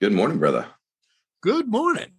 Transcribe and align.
Good 0.00 0.12
morning, 0.14 0.38
brother. 0.38 0.66
Good 1.42 1.68
morning. 1.68 2.12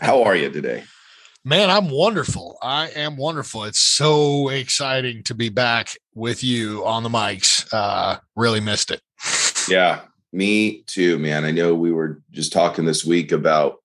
How 0.00 0.22
are 0.22 0.36
you 0.36 0.52
today? 0.52 0.84
Man, 1.44 1.68
I'm 1.68 1.90
wonderful. 1.90 2.56
I 2.62 2.90
am 2.90 3.16
wonderful. 3.16 3.64
It's 3.64 3.84
so 3.84 4.50
exciting 4.50 5.24
to 5.24 5.34
be 5.34 5.48
back 5.48 5.96
with 6.14 6.44
you 6.44 6.86
on 6.86 7.02
the 7.02 7.08
mics. 7.08 7.66
Uh, 7.72 8.18
really 8.36 8.60
missed 8.60 8.92
it. 8.92 9.00
Yeah, 9.66 10.02
me 10.30 10.82
too, 10.82 11.18
man. 11.18 11.44
I 11.44 11.50
know 11.50 11.74
we 11.74 11.90
were 11.90 12.20
just 12.30 12.52
talking 12.52 12.84
this 12.84 13.02
week 13.02 13.32
about, 13.32 13.78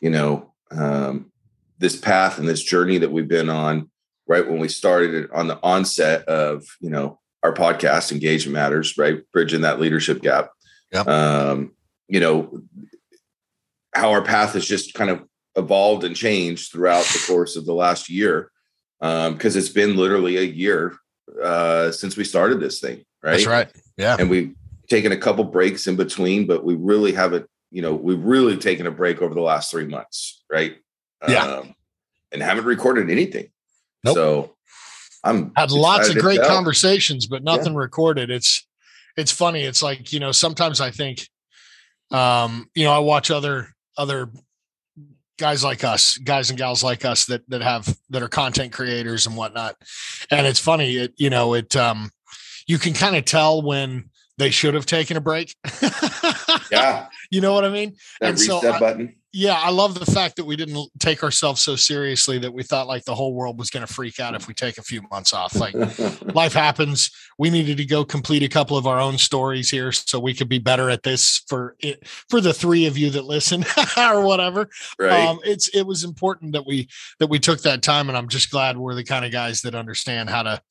you 0.00 0.10
know, 0.10 0.54
um, 0.70 1.32
this 1.78 1.96
path 1.96 2.38
and 2.38 2.48
this 2.48 2.62
journey 2.62 2.98
that 2.98 3.10
we've 3.10 3.26
been 3.26 3.50
on 3.50 3.90
right 4.28 4.48
when 4.48 4.60
we 4.60 4.68
started 4.68 5.14
it 5.14 5.30
on 5.32 5.48
the 5.48 5.58
onset 5.60 6.22
of, 6.28 6.64
you 6.80 6.88
know, 6.88 7.18
our 7.42 7.52
podcast, 7.52 8.12
Engagement 8.12 8.54
Matters, 8.54 8.96
right? 8.96 9.20
Bridging 9.32 9.62
that 9.62 9.80
leadership 9.80 10.22
gap. 10.22 10.50
Yep. 10.92 11.08
Um, 11.08 11.72
you 12.08 12.20
know, 12.20 12.62
how 13.94 14.10
our 14.10 14.22
path 14.22 14.54
has 14.54 14.66
just 14.66 14.94
kind 14.94 15.10
of 15.10 15.24
evolved 15.56 16.04
and 16.04 16.16
changed 16.16 16.72
throughout 16.72 17.04
the 17.04 17.24
course 17.26 17.56
of 17.56 17.66
the 17.66 17.74
last 17.74 18.08
year. 18.08 18.50
Um, 19.00 19.34
because 19.34 19.54
it's 19.54 19.68
been 19.68 19.96
literally 19.96 20.38
a 20.38 20.42
year 20.42 20.96
uh 21.42 21.92
since 21.92 22.16
we 22.16 22.24
started 22.24 22.58
this 22.58 22.80
thing, 22.80 23.04
right? 23.22 23.32
That's 23.32 23.46
right. 23.46 23.70
Yeah. 23.96 24.16
And 24.18 24.28
we've 24.28 24.54
taken 24.88 25.12
a 25.12 25.16
couple 25.16 25.44
breaks 25.44 25.86
in 25.86 25.94
between, 25.94 26.46
but 26.46 26.64
we 26.64 26.74
really 26.74 27.12
haven't, 27.12 27.46
you 27.70 27.82
know, 27.82 27.94
we've 27.94 28.22
really 28.22 28.56
taken 28.56 28.86
a 28.86 28.90
break 28.90 29.22
over 29.22 29.34
the 29.34 29.40
last 29.40 29.70
three 29.70 29.86
months, 29.86 30.42
right? 30.50 30.78
Yeah. 31.28 31.44
Um, 31.44 31.74
and 32.32 32.42
haven't 32.42 32.64
recorded 32.64 33.10
anything. 33.10 33.50
Nope. 34.04 34.14
So 34.14 34.56
I'm 35.24 35.52
Had 35.56 35.70
lots 35.70 36.08
of 36.08 36.16
great 36.18 36.40
conversations, 36.42 37.26
but 37.26 37.42
nothing 37.42 37.74
recorded. 37.74 38.30
It's 38.30 38.66
it's 39.16 39.32
funny. 39.32 39.62
It's 39.62 39.82
like, 39.82 40.12
you 40.12 40.20
know, 40.20 40.32
sometimes 40.32 40.80
I 40.80 40.90
think 40.90 41.28
um, 42.10 42.68
you 42.74 42.84
know, 42.84 42.92
I 42.92 42.98
watch 43.00 43.30
other 43.30 43.68
other 43.96 44.30
guys 45.38 45.62
like 45.62 45.84
us, 45.84 46.18
guys 46.18 46.50
and 46.50 46.58
gals 46.58 46.82
like 46.82 47.04
us 47.04 47.26
that 47.26 47.48
that 47.48 47.60
have 47.62 47.96
that 48.10 48.22
are 48.22 48.28
content 48.28 48.72
creators 48.72 49.26
and 49.26 49.36
whatnot. 49.36 49.76
And 50.30 50.46
it's 50.46 50.60
funny, 50.60 50.96
it 50.96 51.14
you 51.16 51.30
know, 51.30 51.54
it 51.54 51.76
um 51.76 52.10
you 52.66 52.78
can 52.78 52.92
kind 52.92 53.16
of 53.16 53.24
tell 53.24 53.62
when 53.62 54.10
they 54.36 54.50
should 54.50 54.74
have 54.74 54.86
taken 54.86 55.16
a 55.16 55.20
break. 55.20 55.54
Yeah. 56.70 57.06
you 57.30 57.40
know 57.40 57.54
what 57.54 57.64
I 57.64 57.70
mean? 57.70 57.96
That 58.20 58.30
And 58.30 58.40
so 58.40 58.56
reset 58.56 58.74
I- 58.74 58.78
button. 58.78 59.14
Yeah, 59.32 59.60
I 59.62 59.70
love 59.70 59.98
the 59.98 60.06
fact 60.10 60.36
that 60.36 60.44
we 60.46 60.56
didn't 60.56 60.88
take 60.98 61.22
ourselves 61.22 61.62
so 61.62 61.76
seriously 61.76 62.38
that 62.38 62.52
we 62.52 62.62
thought 62.62 62.86
like 62.86 63.04
the 63.04 63.14
whole 63.14 63.34
world 63.34 63.58
was 63.58 63.68
going 63.68 63.86
to 63.86 63.92
freak 63.92 64.18
out 64.20 64.34
if 64.34 64.48
we 64.48 64.54
take 64.54 64.78
a 64.78 64.82
few 64.82 65.02
months 65.10 65.32
off. 65.34 65.54
Like 65.54 65.74
life 66.34 66.54
happens. 66.54 67.10
We 67.38 67.50
needed 67.50 67.76
to 67.76 67.84
go 67.84 68.04
complete 68.04 68.42
a 68.42 68.48
couple 68.48 68.76
of 68.78 68.86
our 68.86 68.98
own 69.00 69.18
stories 69.18 69.70
here 69.70 69.92
so 69.92 70.18
we 70.18 70.32
could 70.34 70.48
be 70.48 70.58
better 70.58 70.88
at 70.88 71.02
this 71.02 71.42
for 71.46 71.76
it 71.80 72.06
for 72.30 72.40
the 72.40 72.54
three 72.54 72.86
of 72.86 72.96
you 72.96 73.10
that 73.10 73.24
listen 73.26 73.64
or 73.98 74.22
whatever. 74.22 74.68
right. 74.98 75.26
Um, 75.26 75.40
it's 75.44 75.68
it 75.68 75.82
was 75.82 76.04
important 76.04 76.52
that 76.52 76.66
we 76.66 76.88
that 77.18 77.28
we 77.28 77.38
took 77.38 77.60
that 77.62 77.82
time, 77.82 78.08
and 78.08 78.16
I'm 78.16 78.28
just 78.28 78.50
glad 78.50 78.78
we're 78.78 78.94
the 78.94 79.04
kind 79.04 79.24
of 79.24 79.30
guys 79.32 79.60
that 79.62 79.74
understand 79.74 80.30
how 80.30 80.42
to 80.44 80.62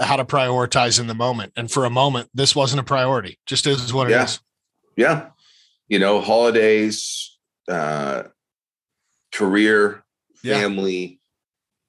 how 0.00 0.16
to 0.16 0.24
prioritize 0.24 1.00
in 1.00 1.06
the 1.06 1.14
moment. 1.14 1.52
And 1.56 1.70
for 1.70 1.84
a 1.84 1.90
moment, 1.90 2.28
this 2.34 2.54
wasn't 2.54 2.80
a 2.80 2.84
priority. 2.84 3.38
Just 3.46 3.66
is 3.66 3.92
what 3.92 4.08
it 4.08 4.12
Yeah. 4.12 4.24
is. 4.24 4.40
yeah. 4.96 5.26
You 5.88 5.98
know, 5.98 6.20
holidays, 6.20 7.35
uh, 7.68 8.24
career, 9.32 10.04
Yeah. 10.42 10.60
family, 10.60 11.20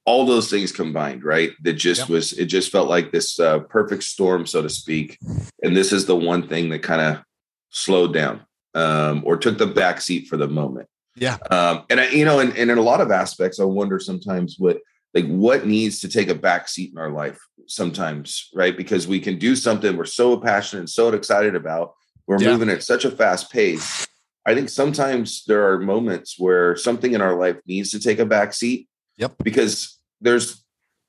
all 0.06 0.26
those 0.26 0.50
things 0.50 0.72
combined, 0.72 1.24
right? 1.24 1.52
That 1.64 1.74
just 1.74 2.02
Yep. 2.02 2.10
was, 2.10 2.34
it 2.34 2.46
just 2.46 2.72
felt 2.72 2.90
like 2.90 3.12
this 3.12 3.40
uh, 3.40 3.60
perfect 3.60 4.04
storm, 4.04 4.46
so 4.46 4.62
to 4.62 4.70
speak. 4.70 5.18
And 5.64 5.76
this 5.76 5.92
is 5.92 6.06
the 6.06 6.16
one 6.16 6.48
thing 6.48 6.70
that 6.70 6.82
kind 6.84 7.02
of 7.02 7.24
slowed 7.70 8.14
down 8.14 8.46
um, 8.74 9.22
or 9.26 9.38
took 9.38 9.58
the 9.58 9.68
back 9.68 10.00
seat 10.02 10.28
for 10.28 10.38
the 10.38 10.48
moment. 10.48 10.88
Yeah. 11.16 11.38
Um, 11.52 11.84
and 11.90 12.00
I, 12.00 12.10
you 12.10 12.26
know, 12.26 12.40
and, 12.40 12.56
and 12.56 12.72
in 12.72 12.78
a 12.78 12.82
lot 12.82 13.02
of 13.02 13.12
aspects, 13.12 13.60
I 13.60 13.64
wonder 13.66 14.00
sometimes 14.00 14.56
what, 14.58 14.80
like, 15.14 15.26
what 15.28 15.66
needs 15.66 16.00
to 16.02 16.08
take 16.08 16.30
a 16.30 16.36
back 16.36 16.70
seat 16.70 16.92
in 16.92 16.98
our 16.98 17.12
life 17.12 17.40
sometimes, 17.66 18.50
right? 18.54 18.78
Because 18.78 19.08
we 19.08 19.20
can 19.20 19.38
do 19.40 19.56
something 19.56 19.98
we're 19.98 20.06
so 20.06 20.38
passionate 20.38 20.82
and 20.82 20.90
so 20.90 21.10
excited 21.10 21.56
about. 21.56 21.94
We're 22.28 22.42
Yeah. 22.42 22.52
moving 22.52 22.70
at 22.70 22.84
such 22.84 23.04
a 23.04 23.12
fast 23.12 23.52
pace. 23.52 24.06
I 24.48 24.56
think 24.56 24.70
sometimes 24.70 25.44
there 25.46 25.72
are 25.72 25.78
moments 25.78 26.40
where 26.40 26.78
something 26.78 27.14
in 27.14 27.22
our 27.22 27.38
life 27.38 27.58
needs 27.68 27.92
to 27.92 28.00
take 28.00 28.20
a 28.20 28.26
back 28.26 28.54
seat. 28.54 28.88
Yep. 29.18 29.36
Because 29.44 30.00
there's, 30.22 30.64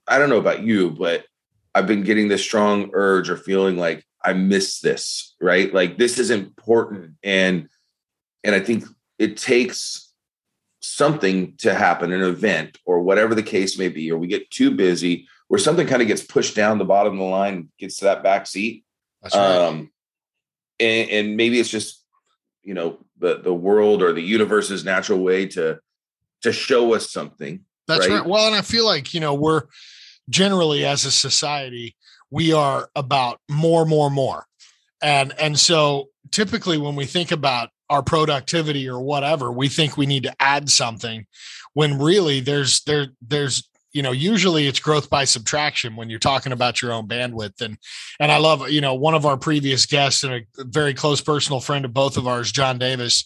I 0.09 0.19
don't 0.19 0.28
know 0.28 0.38
about 0.38 0.65
you, 0.65 0.91
but 0.91 1.25
I've 1.72 1.87
been 1.87 2.03
getting 2.03 2.27
this 2.27 2.43
strong 2.43 2.91
urge 2.94 3.31
or 3.31 3.37
feeling 3.37 3.77
like 3.77 4.04
I 4.25 4.32
miss 4.32 4.81
this, 4.81 5.37
right? 5.41 5.72
Like 5.72 5.98
this 5.98 6.19
is 6.19 6.31
important. 6.31 7.12
And 7.22 7.69
and 8.43 8.56
I 8.56 8.60
think 8.60 8.84
it 9.19 9.37
takes 9.37 10.12
something 10.81 11.56
to 11.59 11.75
happen, 11.75 12.12
an 12.12 12.22
event 12.22 12.78
or 12.84 13.03
whatever 13.03 13.37
the 13.37 13.43
case 13.43 13.78
may 13.78 13.88
be, 13.88 14.10
or 14.10 14.19
we 14.19 14.27
get 14.27 14.50
too 14.50 14.72
busy 14.72 15.28
where 15.47 15.59
something 15.59 15.87
kind 15.87 16.03
of 16.03 16.09
gets 16.09 16.22
pushed 16.22 16.56
down 16.56 16.78
the 16.78 16.84
bottom 16.84 17.12
of 17.12 17.19
the 17.19 17.25
line, 17.25 17.69
gets 17.78 17.98
to 17.98 18.04
that 18.04 18.22
back 18.25 18.47
seat. 18.47 18.84
That's 19.22 19.37
right. 19.37 19.56
Um, 19.56 19.91
and, 20.81 21.10
and 21.10 21.37
maybe 21.37 21.60
it's 21.60 21.71
just, 21.71 21.97
you 22.68 22.74
know, 22.74 22.98
the 23.18 23.38
the 23.38 23.54
world 23.54 24.02
or 24.02 24.12
the 24.12 24.20
universe's 24.20 24.84
natural 24.84 25.20
way 25.20 25.46
to 25.46 25.80
to 26.42 26.52
show 26.52 26.92
us 26.92 27.10
something. 27.10 27.64
That's 27.86 28.06
right? 28.06 28.20
right. 28.20 28.28
Well, 28.28 28.46
and 28.46 28.54
I 28.54 28.60
feel 28.60 28.84
like, 28.84 29.14
you 29.14 29.20
know, 29.20 29.32
we're 29.32 29.62
generally 30.28 30.84
as 30.84 31.06
a 31.06 31.10
society, 31.10 31.96
we 32.30 32.52
are 32.52 32.90
about 32.94 33.40
more, 33.48 33.86
more, 33.86 34.10
more. 34.10 34.44
And 35.00 35.32
and 35.40 35.58
so 35.58 36.10
typically 36.30 36.76
when 36.76 36.94
we 36.94 37.06
think 37.06 37.32
about 37.32 37.70
our 37.88 38.02
productivity 38.02 38.86
or 38.86 39.00
whatever, 39.00 39.50
we 39.50 39.70
think 39.70 39.96
we 39.96 40.04
need 40.04 40.24
to 40.24 40.34
add 40.38 40.68
something 40.68 41.24
when 41.72 41.98
really 41.98 42.40
there's 42.40 42.82
there 42.82 43.08
there's 43.26 43.66
you 43.93 44.03
know 44.03 44.12
usually 44.12 44.66
it's 44.66 44.81
growth 44.81 45.10
by 45.10 45.25
subtraction 45.25 45.97
when 45.97 46.10
you're 46.10 46.19
talking 46.19 46.53
about 46.53 46.82
your 46.82 46.93
own 46.93 47.09
bandwidth. 47.09 47.60
And 47.60 47.78
and 48.21 48.31
I 48.31 48.38
love 48.38 48.71
you 48.71 48.81
know 48.81 48.94
one 48.94 49.15
of 49.15 49.26
our 49.26 49.37
previous 49.37 49.87
guests 49.87 50.25
and 50.25 50.34
a 50.34 50.41
very 50.59 50.94
close 50.94 51.21
personal 51.21 51.60
friend 51.60 51.84
of 51.84 51.94
both 51.94 52.16
of 52.16 52.27
ours 52.27 52.53
John 52.53 52.78
Davis 52.78 53.25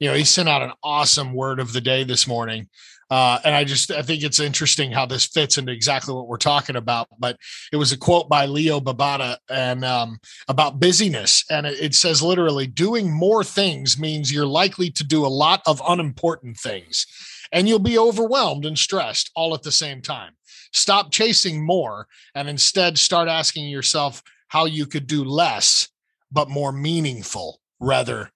you 0.00 0.08
know 0.08 0.14
he 0.14 0.24
sent 0.24 0.48
out 0.48 0.62
an 0.62 0.72
awesome 0.82 1.32
word 1.32 1.60
of 1.60 1.72
the 1.72 1.80
day 1.80 2.04
this 2.04 2.26
morning. 2.26 2.68
Uh, 3.10 3.40
and 3.44 3.56
I 3.56 3.64
just 3.64 3.90
I 3.90 4.02
think 4.02 4.22
it's 4.22 4.38
interesting 4.38 4.92
how 4.92 5.04
this 5.04 5.26
fits 5.26 5.58
into 5.58 5.72
exactly 5.72 6.14
what 6.14 6.28
we're 6.28 6.36
talking 6.36 6.76
about. 6.76 7.08
But 7.18 7.36
it 7.72 7.76
was 7.76 7.90
a 7.90 7.98
quote 7.98 8.28
by 8.28 8.46
Leo 8.46 8.78
Babauta 8.78 9.36
and 9.50 9.84
um, 9.84 10.20
about 10.46 10.78
busyness, 10.78 11.44
and 11.50 11.66
it, 11.66 11.80
it 11.80 11.94
says 11.96 12.22
literally, 12.22 12.68
"Doing 12.68 13.12
more 13.12 13.42
things 13.42 13.98
means 13.98 14.32
you're 14.32 14.46
likely 14.46 14.90
to 14.92 15.02
do 15.02 15.26
a 15.26 15.28
lot 15.28 15.60
of 15.66 15.82
unimportant 15.88 16.56
things, 16.56 17.04
and 17.52 17.68
you'll 17.68 17.78
be 17.78 17.98
overwhelmed 17.98 18.64
and 18.64 18.78
stressed 18.78 19.30
all 19.34 19.54
at 19.54 19.62
the 19.62 19.72
same 19.72 20.00
time. 20.02 20.32
Stop 20.72 21.10
chasing 21.10 21.64
more, 21.64 22.06
and 22.34 22.48
instead 22.48 22.96
start 22.98 23.28
asking 23.28 23.68
yourself 23.68 24.22
how 24.48 24.64
you 24.66 24.86
could 24.86 25.06
do 25.06 25.24
less 25.24 25.88
but 26.32 26.48
more 26.48 26.70
meaningful 26.72 27.60
rather 27.80 28.30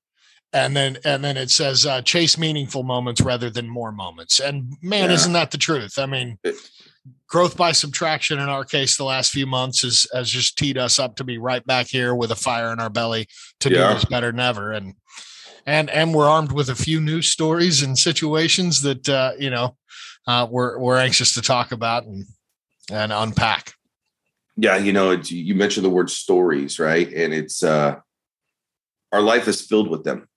and 0.52 0.76
then 0.76 0.96
and 1.04 1.22
then 1.24 1.36
it 1.36 1.50
says 1.50 1.84
uh, 1.86 2.00
chase 2.02 2.38
meaningful 2.38 2.82
moments 2.82 3.20
rather 3.20 3.50
than 3.50 3.68
more 3.68 3.92
moments 3.92 4.40
and 4.40 4.72
man 4.82 5.10
Yeah. 5.10 5.14
isn't 5.16 5.32
that 5.34 5.50
the 5.50 5.58
truth 5.58 5.98
i 5.98 6.06
mean 6.06 6.38
growth 7.28 7.56
by 7.56 7.72
subtraction 7.72 8.38
in 8.38 8.48
our 8.48 8.64
case 8.64 8.96
the 8.96 9.04
last 9.04 9.32
few 9.32 9.46
months 9.46 9.82
has 9.82 10.06
has 10.14 10.30
just 10.30 10.56
teed 10.56 10.78
us 10.78 10.98
up 10.98 11.16
to 11.16 11.24
be 11.24 11.38
right 11.38 11.64
back 11.66 11.86
here 11.88 12.14
with 12.14 12.30
a 12.30 12.36
fire 12.36 12.72
in 12.72 12.80
our 12.80 12.90
belly 12.90 13.26
to 13.60 13.70
Yeah. 13.70 13.88
do 13.88 13.94
this 13.94 14.04
better 14.06 14.30
than 14.30 14.40
ever 14.40 14.72
and 14.72 14.94
and 15.66 15.90
and 15.90 16.14
we're 16.14 16.28
armed 16.28 16.52
with 16.52 16.68
a 16.68 16.74
few 16.74 17.00
news 17.00 17.28
stories 17.28 17.82
and 17.82 17.98
situations 17.98 18.82
that 18.82 19.08
uh, 19.08 19.32
you 19.38 19.50
know 19.50 19.76
uh, 20.26 20.46
we're 20.50 20.78
we're 20.78 20.98
anxious 20.98 21.34
to 21.34 21.42
talk 21.42 21.72
about 21.72 22.04
and 22.04 22.26
and 22.90 23.12
unpack 23.12 23.74
Yeah, 24.56 24.76
you 24.76 24.92
know, 24.92 25.10
it's, 25.10 25.30
you 25.30 25.54
mentioned 25.54 25.84
the 25.84 25.90
word 25.90 26.10
stories, 26.10 26.78
right? 26.78 27.12
And 27.12 27.34
it's 27.34 27.62
uh 27.62 27.96
our 29.12 29.20
life 29.20 29.48
is 29.48 29.62
filled 29.62 29.88
with 29.88 30.04
them. 30.04 30.28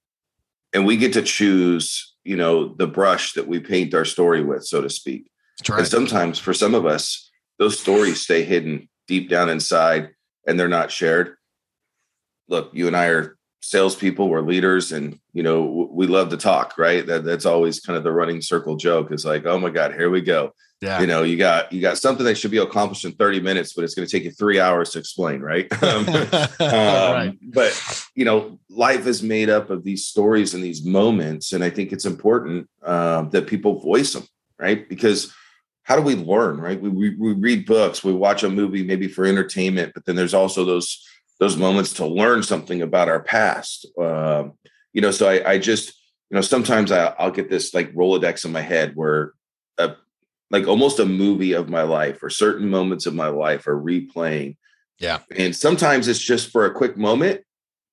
And 0.74 0.86
we 0.86 0.98
get 0.98 1.14
to 1.14 1.24
choose, 1.24 2.16
you 2.24 2.36
know, 2.36 2.76
the 2.76 2.88
brush 2.88 3.34
that 3.34 3.48
we 3.48 3.60
paint 3.60 3.94
our 3.94 4.06
story 4.06 4.44
with, 4.44 4.66
so 4.66 4.82
to 4.82 4.90
speak. 4.90 5.30
That's 5.60 5.80
And 5.80 5.88
sometimes 5.88 6.40
for 6.40 6.54
some 6.54 6.76
of 6.76 6.86
us, 6.86 7.32
those 7.58 7.80
stories 7.80 8.22
stay 8.22 8.44
hidden 8.44 8.88
deep 9.08 9.30
down 9.30 9.50
inside 9.50 10.10
and 10.46 10.60
they're 10.60 10.68
not 10.68 10.92
shared. 10.92 11.36
Look, 12.48 12.72
you 12.74 12.88
and 12.88 12.96
I 12.96 13.08
are 13.08 13.37
salespeople, 13.62 14.30
we're 14.30 14.42
leaders, 14.42 14.92
and 14.92 15.20
you 15.34 15.44
know, 15.44 15.90
we 15.92 16.08
love 16.08 16.30
to 16.30 16.38
talk, 16.38 16.78
right? 16.78 17.06
That 17.06 17.24
that's 17.24 17.46
always 17.46 17.80
kind 17.80 17.98
of 17.98 18.04
the 18.04 18.12
running 18.12 18.42
circle 18.42 18.76
joke. 18.76 19.12
It's 19.12 19.26
like, 19.26 19.46
oh 19.46 19.60
my 19.60 19.70
God, 19.70 19.94
here 19.94 20.10
we 20.10 20.22
go. 20.22 20.54
Yeah. 20.82 21.02
You 21.02 21.08
know, 21.08 21.24
you 21.24 21.38
got 21.38 21.74
you 21.74 21.82
got 21.82 21.98
something 21.98 22.26
that 22.26 22.38
should 22.38 22.52
be 22.52 22.60
accomplished 22.60 23.04
in 23.04 23.14
30 23.14 23.40
minutes, 23.40 23.74
but 23.74 23.84
it's 23.84 23.96
going 23.96 24.08
to 24.08 24.12
take 24.12 24.24
you 24.24 24.32
three 24.32 24.60
hours 24.60 24.92
to 24.92 25.00
explain, 25.00 25.42
right? 25.42 25.68
Um, 25.82 26.06
right. 26.06 27.30
um, 27.30 27.40
But 27.54 28.06
you 28.14 28.26
know, 28.26 28.60
life 28.70 29.08
is 29.08 29.24
made 29.24 29.50
up 29.50 29.70
of 29.70 29.84
these 29.84 30.06
stories 30.06 30.54
and 30.54 30.64
these 30.64 30.86
moments, 30.86 31.54
and 31.54 31.64
I 31.64 31.70
think 31.70 31.92
it's 31.92 32.06
important 32.06 32.70
um, 32.84 33.30
that 33.32 33.48
people 33.48 33.80
voice 33.80 34.14
them, 34.14 34.28
right? 34.60 34.88
Because 34.88 35.34
how 35.84 35.96
do 35.96 36.02
we 36.02 36.16
learn, 36.16 36.58
right? 36.58 36.80
We, 36.80 36.90
we 36.90 37.16
we 37.16 37.34
read 37.34 37.66
books, 37.66 38.04
we 38.04 38.14
watch 38.14 38.44
a 38.44 38.50
movie 38.50 38.84
maybe 38.84 39.08
for 39.08 39.26
entertainment, 39.26 39.94
but 39.96 40.06
then 40.06 40.16
there's 40.16 40.34
also 40.34 40.64
those 40.64 41.04
those 41.40 41.58
moments 41.58 41.94
to 41.94 42.06
learn 42.06 42.44
something 42.44 42.82
about 42.82 43.10
our 43.10 43.22
past. 43.22 43.86
Um, 44.00 44.54
you 44.94 45.02
know, 45.02 45.12
so 45.12 45.30
I, 45.30 45.52
I 45.52 45.58
just 45.60 45.98
you 46.30 46.36
know, 46.36 46.42
sometimes 46.42 46.92
I, 46.92 47.14
will 47.20 47.32
get 47.32 47.50
this 47.50 47.74
like 47.74 47.94
Rolodex 47.94 48.44
in 48.46 48.52
my 48.52 48.62
head 48.62 48.94
where 48.96 49.34
a, 49.78 49.96
like 50.52 50.68
almost 50.68 51.00
a 51.00 51.06
movie 51.06 51.54
of 51.54 51.70
my 51.70 51.84
life 51.84 52.22
or 52.22 52.30
certain 52.30 52.70
moments 52.70 53.06
of 53.06 53.14
my 53.14 53.28
life 53.28 53.68
are 53.68 53.82
replaying. 53.82 54.58
Yeah. 55.00 55.20
And 55.36 55.56
sometimes 55.56 56.08
it's 56.08 56.20
just 56.20 56.52
for 56.52 56.66
a 56.66 56.74
quick 56.74 56.98
moment 56.98 57.42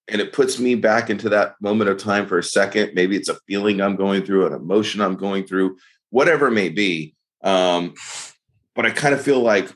and 0.09 0.21
it 0.21 0.33
puts 0.33 0.59
me 0.59 0.75
back 0.75 1.11
into 1.11 1.29
that 1.31 1.55
moment 1.61 1.91
of 1.91 1.99
time 1.99 2.27
for 2.27 2.39
a 2.39 2.43
second. 2.43 2.93
Maybe 2.95 3.17
it's 3.17 3.29
a 3.29 3.39
feeling 3.47 3.81
I'm 3.81 3.97
going 3.97 4.25
through, 4.25 4.47
an 4.47 4.53
emotion 4.53 5.01
I'm 5.01 5.17
going 5.17 5.47
through, 5.47 5.77
whatever 6.11 6.49
it 6.49 6.53
may 6.53 6.71
be. 6.71 7.15
Um, 7.43 7.95
but 8.75 8.85
I 8.85 8.91
kind 8.91 9.15
of 9.15 9.23
feel 9.23 9.41
like 9.41 9.71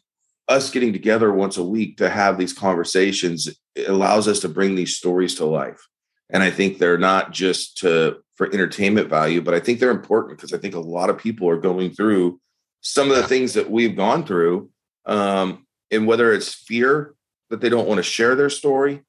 us 0.48 0.70
getting 0.70 0.92
together 0.92 1.32
once 1.32 1.56
a 1.56 1.64
week 1.64 1.98
to 1.98 2.08
have 2.08 2.38
these 2.38 2.52
conversations 2.52 3.48
allows 3.86 4.26
us 4.26 4.40
to 4.40 4.48
bring 4.48 4.74
these 4.74 4.96
stories 4.96 5.34
to 5.36 5.44
life. 5.44 5.86
And 6.30 6.42
I 6.42 6.50
think 6.50 6.78
they're 6.78 6.98
not 6.98 7.32
just 7.32 7.78
to 7.78 8.18
for 8.36 8.46
entertainment 8.52 9.08
value, 9.08 9.42
but 9.42 9.54
I 9.54 9.60
think 9.60 9.80
they're 9.80 9.90
important 9.90 10.38
because 10.38 10.52
I 10.52 10.58
think 10.58 10.74
a 10.74 10.80
lot 10.80 11.10
of 11.10 11.18
people 11.18 11.48
are 11.48 11.58
going 11.58 11.90
through 11.90 12.40
some 12.80 13.10
of 13.10 13.16
the 13.16 13.26
things 13.26 13.54
that 13.54 13.70
we've 13.70 13.96
gone 13.96 14.24
through. 14.24 14.70
Um, 15.06 15.66
and 15.90 16.06
whether 16.06 16.32
it's 16.32 16.54
fear 16.54 17.14
that 17.50 17.60
they 17.60 17.68
don't 17.68 17.88
want 17.88 17.98
to 17.98 18.02
share 18.02 18.34
their 18.34 18.50
story, 18.50 19.02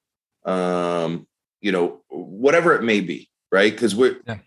um, 0.45 1.27
you 1.61 1.71
know, 1.71 2.01
whatever 2.09 2.73
it 2.73 2.83
may 2.83 3.01
be, 3.01 3.29
right? 3.51 3.71
Because 3.71 3.95
we're 3.95 4.19
yeah. 4.25 4.37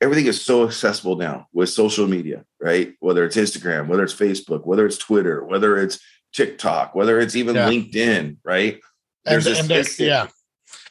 everything 0.00 0.26
is 0.26 0.40
so 0.40 0.64
accessible 0.64 1.16
now 1.16 1.46
with 1.52 1.68
social 1.68 2.08
media, 2.08 2.44
right? 2.60 2.94
Whether 3.00 3.24
it's 3.24 3.36
Instagram, 3.36 3.86
whether 3.86 4.02
it's 4.02 4.14
Facebook, 4.14 4.66
whether 4.66 4.86
it's 4.86 4.98
Twitter, 4.98 5.44
whether 5.44 5.76
it's 5.78 6.00
TikTok, 6.34 6.94
whether 6.94 7.18
it's 7.20 7.36
even 7.36 7.54
yeah. 7.54 7.68
LinkedIn, 7.68 8.36
right? 8.44 8.80
There's 9.24 9.46
and, 9.46 9.68
this, 9.68 9.98
and 9.98 10.08
yeah, 10.08 10.26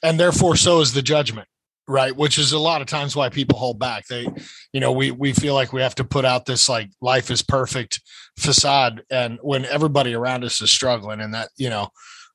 and 0.02 0.20
therefore 0.20 0.56
so 0.56 0.80
is 0.80 0.94
the 0.94 1.02
judgment, 1.02 1.48
right? 1.88 2.16
Which 2.16 2.40
is 2.40 2.52
a 2.52 2.60
lot 2.60 2.82
of 2.82 2.88
times 2.88 3.16
why 3.16 3.30
people 3.30 3.60
hold 3.60 3.78
back. 3.78 4.08
They, 4.08 4.28
you 4.72 4.80
know, 4.80 4.92
we 4.92 5.12
we 5.12 5.34
feel 5.34 5.54
like 5.54 5.72
we 5.72 5.82
have 5.82 5.96
to 5.96 6.04
put 6.04 6.26
out 6.26 6.46
this 6.46 6.68
like 6.68 6.90
life 7.02 7.30
is 7.30 7.44
perfect 7.44 8.02
facade, 8.40 9.04
and 9.12 9.38
when 9.44 9.66
everybody 9.66 10.16
around 10.16 10.44
us 10.44 10.62
is 10.62 10.72
struggling, 10.72 11.22
and 11.22 11.34
that 11.36 11.50
you 11.58 11.70
know, 11.70 11.90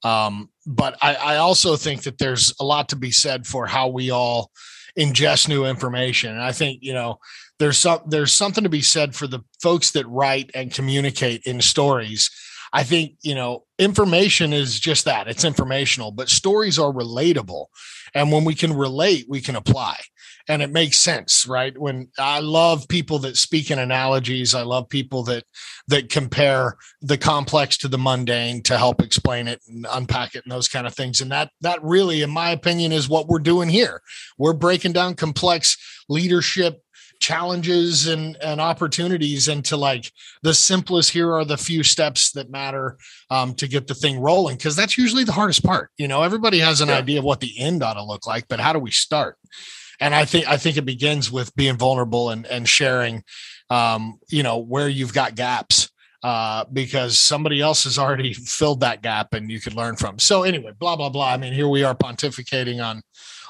um, 0.04 0.50
but 0.66 0.96
I, 1.02 1.14
I 1.14 1.36
also 1.36 1.76
think 1.76 2.02
that 2.02 2.18
there's 2.18 2.54
a 2.60 2.64
lot 2.64 2.90
to 2.90 2.96
be 2.96 3.10
said 3.10 3.46
for 3.46 3.66
how 3.66 3.88
we 3.88 4.10
all 4.10 4.52
ingest 4.98 5.48
new 5.48 5.64
information. 5.64 6.32
And 6.32 6.42
I 6.42 6.52
think, 6.52 6.80
you 6.82 6.92
know, 6.92 7.18
there's 7.58 7.78
some 7.78 8.00
there's 8.06 8.32
something 8.32 8.64
to 8.64 8.70
be 8.70 8.82
said 8.82 9.14
for 9.14 9.26
the 9.26 9.40
folks 9.62 9.90
that 9.92 10.06
write 10.08 10.50
and 10.54 10.72
communicate 10.72 11.42
in 11.44 11.60
stories. 11.60 12.30
I 12.72 12.82
think, 12.82 13.16
you 13.22 13.34
know, 13.34 13.64
information 13.78 14.52
is 14.52 14.78
just 14.78 15.04
that. 15.04 15.28
It's 15.28 15.44
informational, 15.44 16.10
but 16.10 16.28
stories 16.28 16.78
are 16.78 16.92
relatable. 16.92 17.66
And 18.14 18.32
when 18.32 18.44
we 18.44 18.54
can 18.54 18.72
relate, 18.72 19.26
we 19.28 19.40
can 19.40 19.56
apply 19.56 19.98
and 20.48 20.62
it 20.62 20.70
makes 20.70 20.98
sense 20.98 21.46
right 21.46 21.76
when 21.78 22.08
i 22.18 22.40
love 22.40 22.88
people 22.88 23.18
that 23.18 23.36
speak 23.36 23.70
in 23.70 23.78
analogies 23.78 24.54
i 24.54 24.62
love 24.62 24.88
people 24.88 25.22
that 25.22 25.44
that 25.86 26.08
compare 26.08 26.76
the 27.02 27.18
complex 27.18 27.76
to 27.76 27.86
the 27.86 27.98
mundane 27.98 28.62
to 28.62 28.76
help 28.76 29.02
explain 29.02 29.46
it 29.46 29.60
and 29.68 29.86
unpack 29.92 30.34
it 30.34 30.42
and 30.44 30.50
those 30.50 30.68
kind 30.68 30.86
of 30.86 30.94
things 30.94 31.20
and 31.20 31.30
that 31.30 31.50
that 31.60 31.82
really 31.82 32.22
in 32.22 32.30
my 32.30 32.50
opinion 32.50 32.90
is 32.90 33.08
what 33.08 33.28
we're 33.28 33.38
doing 33.38 33.68
here 33.68 34.00
we're 34.38 34.52
breaking 34.52 34.92
down 34.92 35.14
complex 35.14 35.76
leadership 36.08 36.82
challenges 37.20 38.06
and 38.06 38.36
and 38.42 38.60
opportunities 38.60 39.48
into 39.48 39.76
like 39.76 40.12
the 40.42 40.54
simplest 40.54 41.10
here 41.10 41.32
are 41.32 41.44
the 41.44 41.56
few 41.56 41.82
steps 41.82 42.32
that 42.32 42.50
matter 42.50 42.96
um, 43.30 43.54
to 43.54 43.66
get 43.66 43.86
the 43.86 43.94
thing 43.94 44.20
rolling 44.20 44.56
because 44.56 44.76
that's 44.76 44.96
usually 44.96 45.24
the 45.24 45.32
hardest 45.32 45.64
part 45.64 45.90
you 45.98 46.06
know 46.06 46.22
everybody 46.22 46.58
has 46.58 46.80
an 46.80 46.88
yeah. 46.88 46.98
idea 46.98 47.18
of 47.18 47.24
what 47.24 47.40
the 47.40 47.58
end 47.58 47.82
ought 47.82 47.94
to 47.94 48.04
look 48.04 48.26
like 48.26 48.46
but 48.48 48.60
how 48.60 48.72
do 48.72 48.78
we 48.78 48.90
start 48.90 49.36
and 50.00 50.14
I 50.14 50.24
think 50.24 50.48
I 50.48 50.56
think 50.56 50.76
it 50.76 50.84
begins 50.84 51.30
with 51.30 51.54
being 51.56 51.76
vulnerable 51.76 52.30
and 52.30 52.46
and 52.46 52.68
sharing, 52.68 53.24
um, 53.70 54.18
you 54.28 54.42
know, 54.42 54.58
where 54.58 54.88
you've 54.88 55.12
got 55.12 55.34
gaps 55.34 55.90
uh, 56.22 56.64
because 56.72 57.18
somebody 57.18 57.60
else 57.60 57.84
has 57.84 57.98
already 57.98 58.32
filled 58.32 58.80
that 58.80 59.02
gap 59.02 59.34
and 59.34 59.50
you 59.50 59.60
could 59.60 59.74
learn 59.74 59.96
from. 59.96 60.18
So 60.18 60.44
anyway, 60.44 60.72
blah 60.78 60.96
blah 60.96 61.08
blah. 61.08 61.32
I 61.32 61.36
mean, 61.36 61.52
here 61.52 61.68
we 61.68 61.82
are 61.82 61.94
pontificating 61.94 62.84
on 62.84 63.02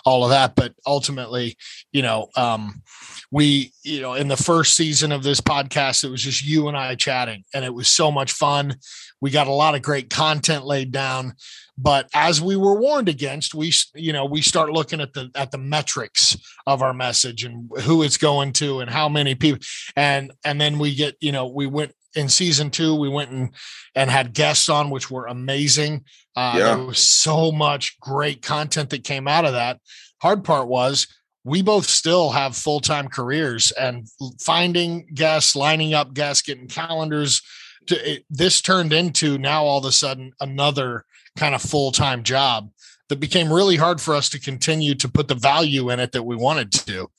all 0.04 0.24
of 0.24 0.30
that, 0.30 0.54
but 0.54 0.74
ultimately, 0.86 1.56
you 1.92 2.02
know, 2.02 2.28
um, 2.36 2.82
we, 3.30 3.72
you 3.82 4.00
know, 4.00 4.14
in 4.14 4.28
the 4.28 4.36
first 4.36 4.74
season 4.74 5.12
of 5.12 5.22
this 5.22 5.40
podcast, 5.40 6.04
it 6.04 6.10
was 6.10 6.22
just 6.22 6.44
you 6.44 6.68
and 6.68 6.76
I 6.76 6.94
chatting, 6.94 7.44
and 7.54 7.64
it 7.64 7.74
was 7.74 7.88
so 7.88 8.10
much 8.10 8.32
fun. 8.32 8.76
We 9.20 9.30
got 9.30 9.48
a 9.48 9.52
lot 9.52 9.74
of 9.74 9.82
great 9.82 10.10
content 10.10 10.64
laid 10.64 10.92
down 10.92 11.34
but 11.78 12.08
as 12.12 12.42
we 12.42 12.56
were 12.56 12.78
warned 12.78 13.08
against 13.08 13.54
we 13.54 13.72
you 13.94 14.12
know 14.12 14.24
we 14.24 14.42
start 14.42 14.70
looking 14.70 15.00
at 15.00 15.12
the 15.12 15.30
at 15.34 15.52
the 15.52 15.58
metrics 15.58 16.36
of 16.66 16.82
our 16.82 16.92
message 16.92 17.44
and 17.44 17.70
who 17.82 18.02
it's 18.02 18.16
going 18.16 18.52
to 18.52 18.80
and 18.80 18.90
how 18.90 19.08
many 19.08 19.34
people 19.34 19.64
and 19.96 20.32
and 20.44 20.60
then 20.60 20.78
we 20.78 20.94
get 20.94 21.16
you 21.20 21.30
know 21.30 21.46
we 21.46 21.66
went 21.66 21.92
in 22.16 22.28
season 22.28 22.70
two 22.70 22.94
we 22.94 23.08
went 23.08 23.30
and 23.30 23.54
and 23.94 24.10
had 24.10 24.34
guests 24.34 24.68
on 24.68 24.90
which 24.90 25.10
were 25.10 25.26
amazing 25.26 26.04
uh 26.38 26.54
yeah. 26.56 26.74
there 26.74 26.84
was 26.84 27.08
so 27.08 27.50
much 27.50 27.98
great 28.00 28.42
content 28.42 28.90
that 28.90 29.04
came 29.04 29.26
out 29.26 29.44
of 29.44 29.52
that 29.52 29.80
hard 30.20 30.44
part 30.44 30.68
was 30.68 31.06
we 31.44 31.62
both 31.62 31.86
still 31.86 32.30
have 32.30 32.56
full-time 32.56 33.08
careers 33.08 33.70
and 33.72 34.06
finding 34.40 35.06
guests 35.14 35.56
lining 35.56 35.94
up 35.94 36.12
guests 36.12 36.42
getting 36.42 36.68
calendars 36.68 37.42
to, 37.86 38.12
it, 38.12 38.24
this 38.30 38.60
turned 38.60 38.92
into 38.92 39.38
now 39.38 39.64
all 39.64 39.78
of 39.78 39.84
a 39.84 39.92
sudden 39.92 40.32
another 40.40 41.04
kind 41.36 41.54
of 41.54 41.62
full 41.62 41.90
time 41.90 42.22
job 42.22 42.70
that 43.08 43.20
became 43.20 43.52
really 43.52 43.76
hard 43.76 44.00
for 44.00 44.14
us 44.14 44.28
to 44.28 44.38
continue 44.38 44.94
to 44.94 45.08
put 45.08 45.28
the 45.28 45.34
value 45.34 45.90
in 45.90 45.98
it 45.98 46.12
that 46.12 46.24
we 46.24 46.36
wanted 46.36 46.70
to. 46.72 47.10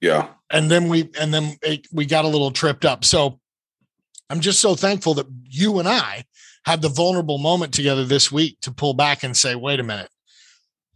Yeah. 0.00 0.28
And 0.50 0.70
then 0.70 0.88
we, 0.88 1.10
and 1.18 1.32
then 1.32 1.56
it, 1.62 1.86
we 1.92 2.04
got 2.04 2.24
a 2.24 2.28
little 2.28 2.50
tripped 2.50 2.84
up. 2.84 3.04
So 3.04 3.38
I'm 4.28 4.40
just 4.40 4.60
so 4.60 4.74
thankful 4.74 5.14
that 5.14 5.26
you 5.44 5.78
and 5.78 5.88
I 5.88 6.24
had 6.66 6.82
the 6.82 6.88
vulnerable 6.88 7.38
moment 7.38 7.72
together 7.72 8.04
this 8.04 8.30
week 8.30 8.58
to 8.60 8.72
pull 8.72 8.92
back 8.92 9.22
and 9.22 9.36
say, 9.36 9.54
wait 9.54 9.80
a 9.80 9.84
minute, 9.84 10.10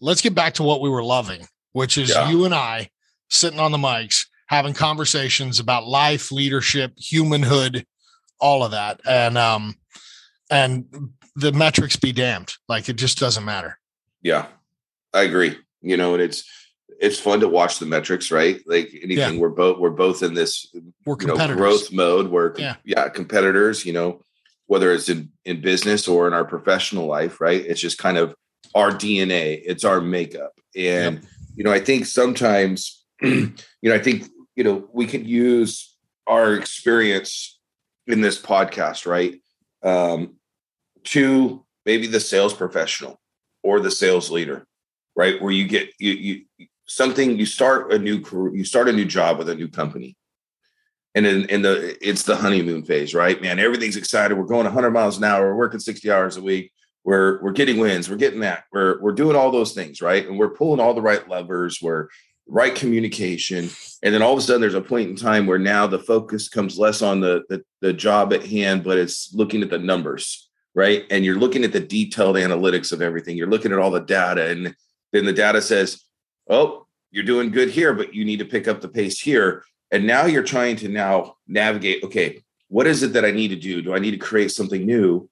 let's 0.01 0.21
get 0.21 0.35
back 0.35 0.55
to 0.55 0.65
what 0.65 0.81
we 0.81 0.91
were 0.91 1.03
loving, 1.03 1.47
which 1.73 1.97
is 1.97 2.11
yeah. 2.11 2.29
you 2.29 2.45
and 2.45 2.55
I 2.55 2.91
sitting 3.29 3.61
on 3.61 3.73
the 3.73 3.79
mics 3.79 4.27
having 4.49 4.75
conversations 4.75 5.61
about 5.61 5.87
life, 5.87 6.33
leadership, 6.33 6.93
humanhood, 6.99 7.87
all 8.41 8.65
of 8.65 8.73
that. 8.73 9.01
And, 9.07 9.39
um, 9.39 9.77
and 10.51 10.87
the 11.37 11.53
metrics 11.53 11.95
be 11.95 12.13
damned. 12.13 12.53
Like 12.69 12.89
it 12.89 12.95
just 12.95 13.19
doesn't 13.19 13.45
matter. 13.45 13.79
Yeah, 14.23 14.47
I 15.15 15.23
agree. 15.23 15.57
You 15.81 15.97
know, 15.97 16.15
and 16.15 16.23
it's 16.23 16.45
it's 17.01 17.19
fun 17.19 17.41
to 17.41 17.49
watch 17.49 17.79
the 17.79 17.87
metrics, 17.87 18.31
right? 18.31 18.61
Like 18.67 18.91
anything, 19.03 19.35
yeah. 19.35 19.41
we're 19.41 19.49
both 19.49 19.79
we're 19.79 19.91
both 19.91 20.23
in 20.23 20.35
this 20.35 20.67
we're 21.07 21.17
you 21.21 21.29
know, 21.29 21.55
growth 21.55 21.93
mode. 21.93 22.29
We're 22.29 22.55
yeah. 22.59 22.77
yeah, 22.85 23.09
competitors. 23.09 23.87
You 23.87 23.93
know, 23.93 24.25
whether 24.71 24.93
it's 24.93 25.09
in 25.09 25.29
in 25.45 25.61
business 25.61 26.07
or 26.07 26.29
in 26.29 26.33
our 26.33 26.45
professional 26.45 27.07
life, 27.07 27.41
right? 27.41 27.61
It's 27.67 27.81
just 27.81 27.99
kind 27.99 28.17
of 28.17 28.37
our 28.77 28.93
DNA. 28.93 29.61
It's 29.67 29.85
our 29.85 30.01
makeup, 30.01 30.53
and 30.77 31.17
yep. 31.17 31.25
you 31.57 31.65
know, 31.65 31.73
I 31.73 31.81
think 31.81 32.07
sometimes, 32.07 33.05
you 33.21 33.53
know, 33.83 33.97
I 33.97 33.99
think 33.99 34.29
you 34.55 34.63
know 34.63 34.89
we 34.93 35.09
could 35.09 35.27
use 35.27 35.97
our 36.29 36.55
experience 36.55 37.59
in 38.07 38.21
this 38.21 38.41
podcast, 38.41 39.07
right? 39.07 39.41
Um, 39.83 40.37
to 41.15 41.67
maybe 41.85 42.07
the 42.07 42.21
sales 42.21 42.55
professional 42.55 43.21
or 43.65 43.81
the 43.81 43.91
sales 43.91 44.31
leader, 44.31 44.69
right? 45.17 45.43
Where 45.43 45.51
you 45.51 45.67
get 45.67 45.91
you 45.99 46.13
you 46.13 46.67
something 46.87 47.37
you 47.37 47.47
start 47.47 47.93
a 47.93 47.99
new 47.99 48.21
career, 48.21 48.55
you 48.55 48.65
start 48.65 48.89
a 48.89 48.93
new 48.93 49.05
job 49.05 49.37
with 49.37 49.49
a 49.49 49.55
new 49.57 49.69
company. 49.69 50.17
And 51.15 51.27
in, 51.27 51.49
in 51.49 51.63
the 51.63 51.97
it's 52.07 52.23
the 52.23 52.37
honeymoon 52.37 52.85
phase, 52.85 53.15
right? 53.15 53.41
Man, 53.41 53.59
everything's 53.59 53.97
excited. 53.97 54.37
We're 54.37 54.45
going 54.45 54.65
100 54.65 54.91
miles 54.91 55.19
an 55.19 55.25
hour. 55.25 55.49
We're 55.49 55.59
working 55.59 55.81
60 55.81 56.11
hours 56.11 56.37
a 56.37 56.43
week. 56.43 56.73
We're 57.05 57.43
we're 57.43 57.53
getting 57.53 57.79
wins. 57.79 58.09
We're 58.09 58.17
getting 58.17 58.41
that. 58.41 58.65
We're 58.73 59.01
we're 59.01 59.13
doing 59.13 59.37
all 59.37 59.51
those 59.51 59.73
things, 59.73 60.01
right? 60.01 60.27
And 60.27 60.39
we're 60.39 60.51
pulling 60.51 60.81
all 60.81 60.95
the 60.95 61.03
right 61.03 61.29
levers. 61.29 61.81
We're 61.83 62.09
right 62.53 62.75
communication 62.75 63.71
and 64.03 64.13
then 64.13 64.23
all 64.23 64.33
of 64.33 64.39
a 64.39 64.43
sudden 64.43 64.61
there's 64.61 64.75
a 64.75 64.81
point 64.81 65.09
in 65.09 65.15
time 65.15 65.47
where 65.47 65.59
now 65.59 65.87
the 65.87 66.01
focus 66.01 66.49
comes 66.49 66.81
less 66.81 67.01
on 67.01 67.21
the, 67.21 67.45
the, 67.49 67.63
the 67.81 67.93
job 67.93 68.33
at 68.33 68.45
hand 68.45 68.83
but 68.83 68.99
it's 68.99 69.33
looking 69.33 69.63
at 69.63 69.71
the 69.71 69.79
numbers 69.79 70.51
right? 70.75 71.05
And 71.11 71.25
you're 71.25 71.39
looking 71.39 71.65
at 71.65 71.73
the 71.73 71.81
detailed 71.81 72.37
analytics 72.37 72.93
of 72.93 73.03
everything. 73.03 73.37
You're 73.37 73.49
looking 73.49 73.73
at 73.73 73.79
all 73.79 73.91
the 73.91 74.01
data, 74.01 74.51
and 74.51 74.75
then 75.13 75.25
the 75.25 75.33
data 75.33 75.61
says, 75.61 76.03
"Oh, 76.49 76.87
you're 77.11 77.25
doing 77.25 77.51
good 77.51 77.71
here, 77.71 77.93
but 77.93 78.15
you 78.15 78.25
need 78.25 78.39
to 78.39 78.45
pick 78.45 78.69
up 78.69 78.81
the 78.81 78.89
pace 78.89 79.21
here." 79.21 79.65
And 79.93 80.07
now 80.07 80.27
you're 80.27 80.43
trying 80.43 80.77
to 80.77 80.89
now 80.89 81.37
navigate. 81.47 82.05
Okay, 82.05 82.43
what 82.69 82.87
is 82.87 83.03
it 83.03 83.13
that 83.15 83.25
I 83.25 83.31
need 83.31 83.49
to 83.49 83.57
do? 83.57 83.83
Do 83.83 83.95
I 83.95 83.99
need 83.99 84.13
to 84.13 84.17
create 84.17 84.51
something 84.51 84.85
new 84.85 85.29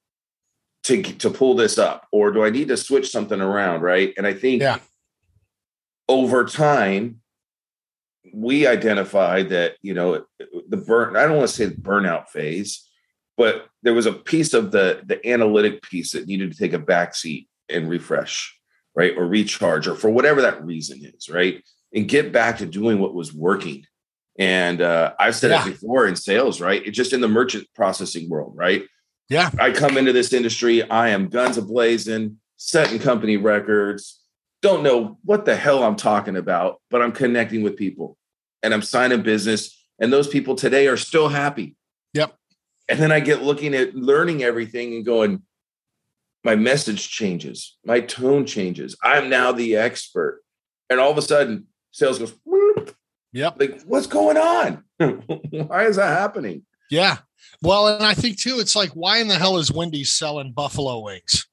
to 0.85 1.03
to 1.03 1.31
pull 1.31 1.55
this 1.55 1.79
up, 1.79 2.07
or 2.12 2.31
do 2.31 2.45
I 2.45 2.50
need 2.50 2.69
to 2.69 2.77
switch 2.77 3.11
something 3.11 3.41
around? 3.41 3.83
Right? 3.83 4.12
And 4.17 4.27
I 4.27 4.35
think 4.35 4.62
yeah. 4.62 4.79
over 6.09 6.45
time 6.45 7.21
we 8.35 8.67
identified 8.67 9.49
that 9.50 9.77
you 9.81 9.95
know 9.95 10.23
the 10.69 10.77
burn 10.77 11.17
i 11.17 11.23
don't 11.23 11.38
want 11.38 11.49
to 11.49 11.55
say 11.55 11.65
the 11.65 11.75
burnout 11.81 12.29
phase 12.29 12.87
but 13.38 13.67
there 13.83 13.95
was 13.95 14.05
a 14.05 14.12
piece 14.12 14.53
of 14.53 14.71
the 14.71 15.00
the 15.07 15.27
analytic 15.27 15.81
piece 15.81 16.12
that 16.12 16.27
needed 16.27 16.53
to 16.53 16.59
take 16.59 16.75
a 16.75 16.79
backseat 16.79 17.47
and 17.71 17.88
refresh 17.88 18.55
right 18.95 19.17
or 19.17 19.27
recharge 19.27 19.88
or 19.88 19.95
for 19.95 20.11
whatever 20.11 20.43
that 20.43 20.62
reason 20.62 21.00
is 21.03 21.31
right 21.31 21.65
and 21.93 22.09
get 22.09 22.33
back 22.33 22.59
to 22.59 22.67
doing 22.67 22.99
what 22.99 23.15
was 23.15 23.33
working. 23.33 23.87
And 24.38 24.80
uh, 24.80 25.12
I've 25.18 25.35
said 25.35 25.50
Yeah. 25.50 25.66
it 25.66 25.73
before 25.73 26.07
in 26.07 26.16
sales, 26.16 26.61
right? 26.61 26.80
It's 26.87 26.97
just 26.97 27.12
in 27.12 27.21
the 27.21 27.28
merchant 27.28 27.66
processing 27.75 28.28
world, 28.28 28.52
right? 28.57 28.85
Yeah. 29.28 29.50
I 29.59 29.73
come 29.73 29.99
into 29.99 30.12
this 30.12 30.33
industry, 30.33 30.88
I 30.88 31.09
am 31.11 31.28
guns 31.28 31.59
a 31.59 31.62
blazing, 31.62 32.38
setting 32.57 32.99
company 32.99 33.37
records, 33.37 34.23
don't 34.62 34.83
know 34.83 35.18
what 35.25 35.45
the 35.45 35.54
hell 35.57 35.83
I'm 35.85 35.97
talking 35.97 36.37
about, 36.37 36.80
but 36.90 37.02
I'm 37.02 37.12
connecting 37.12 37.62
with 37.62 37.76
people 37.76 38.16
and 38.62 38.73
I'm 38.73 38.83
signing 38.83 39.23
business. 39.23 39.75
And 40.00 40.12
those 40.12 40.28
people 40.28 40.54
today 40.54 40.87
are 40.87 40.97
still 40.97 41.28
happy. 41.28 41.75
Yep. 42.14 42.35
And 42.88 42.99
then 42.99 43.12
I 43.12 43.21
get 43.21 43.42
looking 43.42 43.75
at 43.75 43.95
learning 43.95 44.42
everything 44.42 44.95
and 44.95 45.04
going, 45.04 45.42
my 46.45 46.54
message 46.54 47.11
changes, 47.11 47.76
my 47.85 48.00
tone 48.00 48.47
changes. 48.47 48.97
I'm 49.02 49.28
now 49.28 49.52
the 49.52 49.76
expert. 49.76 50.42
And 50.88 50.99
all 51.00 51.11
of 51.11 51.18
a 51.18 51.23
sudden, 51.23 51.66
sales 51.90 52.18
goes, 52.18 52.33
"Whoop." 52.45 52.68
Yep. 53.33 53.61
like, 53.61 53.83
what's 53.83 54.07
going 54.07 54.37
on? 54.37 54.85
Why 54.99 55.87
is 55.87 55.97
that 55.97 56.19
happening? 56.19 56.65
Yeah. 56.91 57.19
Well, 57.63 57.89
and 57.89 58.05
I 58.05 58.15
think 58.15 58.39
too, 58.39 58.59
it's 58.61 58.77
like, 58.77 58.91
why 58.91 59.19
in 59.19 59.29
the 59.29 59.35
hell 59.35 59.59
is 59.59 59.73
Wendy's 59.73 60.13
selling 60.13 60.53
buffalo 60.53 61.01
wings? 61.01 61.47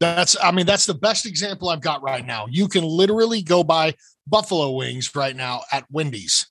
That's, 0.00 0.36
I 0.42 0.50
mean, 0.50 0.66
that's 0.66 0.86
the 0.86 0.94
best 0.94 1.26
example 1.26 1.68
I've 1.68 1.80
got 1.80 2.02
right 2.02 2.24
now. 2.24 2.46
You 2.50 2.68
can 2.68 2.84
literally 2.84 3.42
go 3.42 3.64
buy 3.64 3.94
buffalo 4.26 4.72
wings 4.72 5.14
right 5.14 5.34
now 5.34 5.62
at 5.72 5.84
Wendy's. 5.90 6.50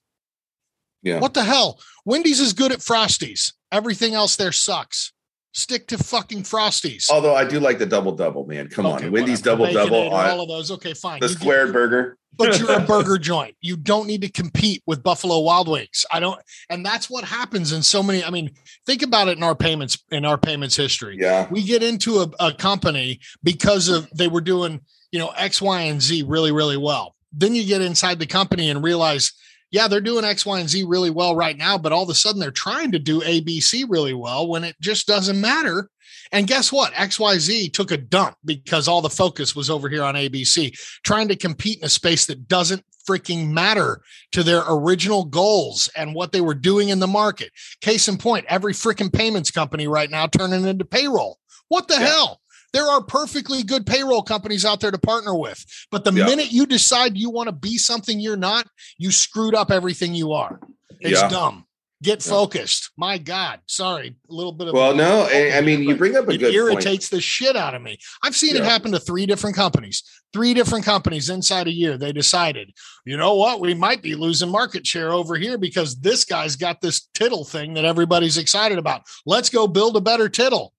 Yeah. 1.02 1.20
What 1.20 1.34
the 1.34 1.44
hell? 1.44 1.80
Wendy's 2.04 2.40
is 2.40 2.52
good 2.52 2.72
at 2.72 2.78
Frosties. 2.78 3.52
Everything 3.70 4.14
else 4.14 4.36
there 4.36 4.52
sucks. 4.52 5.12
Stick 5.56 5.86
to 5.88 5.98
fucking 5.98 6.42
Frosties. 6.42 7.08
Although 7.10 7.34
I 7.34 7.44
do 7.44 7.60
like 7.60 7.78
the 7.78 7.86
double 7.86 8.12
double, 8.12 8.44
man. 8.44 8.68
Come 8.68 8.86
Okay, 8.86 9.06
on. 9.06 9.12
Wendy's 9.12 9.40
double 9.40 9.72
double 9.72 10.08
all 10.12 10.40
of 10.40 10.48
those. 10.48 10.70
Okay, 10.72 10.94
fine. 10.94 11.20
the 11.20 11.28
You 11.28 11.34
squared 11.34 11.72
burger. 11.72 12.18
but 12.36 12.58
you're 12.58 12.72
a 12.72 12.80
burger 12.86 13.18
joint. 13.18 13.54
You 13.60 13.76
don't 13.76 14.08
need 14.08 14.22
to 14.22 14.28
compete 14.30 14.82
with 14.86 15.04
Buffalo 15.04 15.38
Wild 15.40 15.68
Wings. 15.68 16.04
I 16.10 16.18
don't, 16.18 16.40
and 16.70 16.84
that's 16.84 17.08
what 17.08 17.22
happens 17.22 17.72
in 17.72 17.82
so 17.82 18.02
many. 18.02 18.24
I 18.24 18.30
mean, 18.30 18.50
think 18.84 19.02
about 19.02 19.28
it 19.28 19.36
in 19.38 19.44
our 19.44 19.54
payments 19.54 19.96
in 20.10 20.24
our 20.24 20.36
payments 20.38 20.74
history. 20.74 21.18
Yeah. 21.20 21.46
We 21.50 21.62
get 21.62 21.84
into 21.84 22.18
a, 22.22 22.30
a 22.40 22.52
company 22.52 23.20
because 23.44 23.88
of 23.88 24.10
they 24.10 24.26
were 24.26 24.40
doing 24.40 24.80
you 25.12 25.20
know 25.20 25.28
X, 25.36 25.62
Y, 25.62 25.82
and 25.82 26.02
Z 26.02 26.24
really, 26.26 26.50
really 26.50 26.76
well. 26.76 27.14
Then 27.32 27.54
you 27.54 27.64
get 27.64 27.80
inside 27.80 28.18
the 28.18 28.26
company 28.26 28.70
and 28.70 28.82
realize, 28.82 29.32
yeah, 29.74 29.88
they're 29.88 30.00
doing 30.00 30.24
X, 30.24 30.46
Y, 30.46 30.60
and 30.60 30.68
Z 30.68 30.84
really 30.84 31.10
well 31.10 31.34
right 31.34 31.58
now, 31.58 31.76
but 31.76 31.90
all 31.90 32.04
of 32.04 32.08
a 32.08 32.14
sudden 32.14 32.40
they're 32.40 32.52
trying 32.52 32.92
to 32.92 32.98
do 33.00 33.20
ABC 33.22 33.84
really 33.88 34.14
well 34.14 34.46
when 34.46 34.62
it 34.62 34.76
just 34.80 35.08
doesn't 35.08 35.40
matter. 35.40 35.90
And 36.30 36.46
guess 36.46 36.70
what? 36.72 36.92
XYZ 36.92 37.72
took 37.72 37.90
a 37.90 37.96
dump 37.96 38.36
because 38.44 38.86
all 38.86 39.02
the 39.02 39.10
focus 39.10 39.56
was 39.56 39.68
over 39.70 39.88
here 39.88 40.04
on 40.04 40.14
ABC, 40.14 40.78
trying 41.02 41.26
to 41.26 41.34
compete 41.34 41.78
in 41.80 41.86
a 41.86 41.88
space 41.88 42.26
that 42.26 42.46
doesn't 42.46 42.84
freaking 43.08 43.48
matter 43.50 44.00
to 44.30 44.44
their 44.44 44.62
original 44.68 45.24
goals 45.24 45.90
and 45.96 46.14
what 46.14 46.30
they 46.30 46.40
were 46.40 46.54
doing 46.54 46.90
in 46.90 47.00
the 47.00 47.08
market. 47.08 47.50
Case 47.80 48.06
in 48.06 48.16
point, 48.16 48.46
every 48.48 48.74
freaking 48.74 49.12
payments 49.12 49.50
company 49.50 49.88
right 49.88 50.08
now 50.08 50.28
turning 50.28 50.64
into 50.64 50.84
payroll. 50.84 51.40
What 51.66 51.88
the 51.88 51.94
Yeah. 51.94 52.06
hell? 52.06 52.40
There 52.74 52.86
are 52.88 53.00
perfectly 53.02 53.62
good 53.62 53.86
payroll 53.86 54.22
companies 54.22 54.64
out 54.64 54.80
there 54.80 54.90
to 54.90 54.98
partner 54.98 55.34
with. 55.34 55.64
But 55.92 56.04
the 56.04 56.12
Yeah. 56.12 56.26
minute 56.26 56.50
you 56.52 56.66
decide 56.66 57.16
you 57.16 57.30
want 57.30 57.46
to 57.46 57.52
be 57.52 57.78
something 57.78 58.18
you're 58.18 58.36
not, 58.36 58.66
you 58.98 59.12
screwed 59.12 59.54
up 59.54 59.70
everything 59.70 60.14
you 60.14 60.32
are. 60.32 60.58
It's 61.00 61.20
Yeah. 61.20 61.28
dumb. 61.28 61.66
Get 62.02 62.26
Yeah. 62.26 62.32
focused. 62.32 62.90
My 62.98 63.16
God. 63.16 63.60
Sorry. 63.66 64.16
A 64.28 64.32
little 64.34 64.50
bit 64.50 64.66
of 64.66 64.74
Well, 64.74 64.92
no, 64.94 65.22
I, 65.32 65.52
I 65.56 65.60
mean, 65.60 65.84
you 65.84 65.94
bring 65.96 66.16
up 66.16 66.26
a 66.28 66.32
it 66.32 66.38
good 66.38 66.46
point. 66.52 66.56
irritates 66.56 67.08
the 67.08 67.20
shit 67.20 67.54
out 67.54 67.74
of 67.76 67.80
me. 67.80 67.96
I've 68.24 68.34
seen 68.36 68.56
it 68.56 68.64
happen 68.64 68.90
to 68.90 68.98
three 68.98 69.24
different 69.24 69.54
companies. 69.54 70.02
Three 70.32 70.52
different 70.52 70.84
companies 70.84 71.30
inside 71.30 71.68
a 71.68 71.72
year. 71.72 71.96
They 71.96 72.12
decided, 72.12 72.72
you 73.06 73.16
know 73.16 73.36
what, 73.36 73.60
we 73.60 73.72
might 73.72 74.02
be 74.02 74.16
losing 74.16 74.50
market 74.50 74.84
share 74.84 75.12
over 75.12 75.36
here 75.36 75.56
because 75.58 75.94
this 76.00 76.24
guy's 76.24 76.56
got 76.56 76.80
this 76.80 77.08
tittle 77.14 77.44
thing 77.44 77.74
that 77.74 77.84
everybody's 77.84 78.36
excited 78.36 78.78
about. 78.78 79.02
Let's 79.24 79.48
go 79.48 79.68
build 79.68 79.96
a 79.96 80.00
better 80.00 80.28
tittle. 80.28 80.74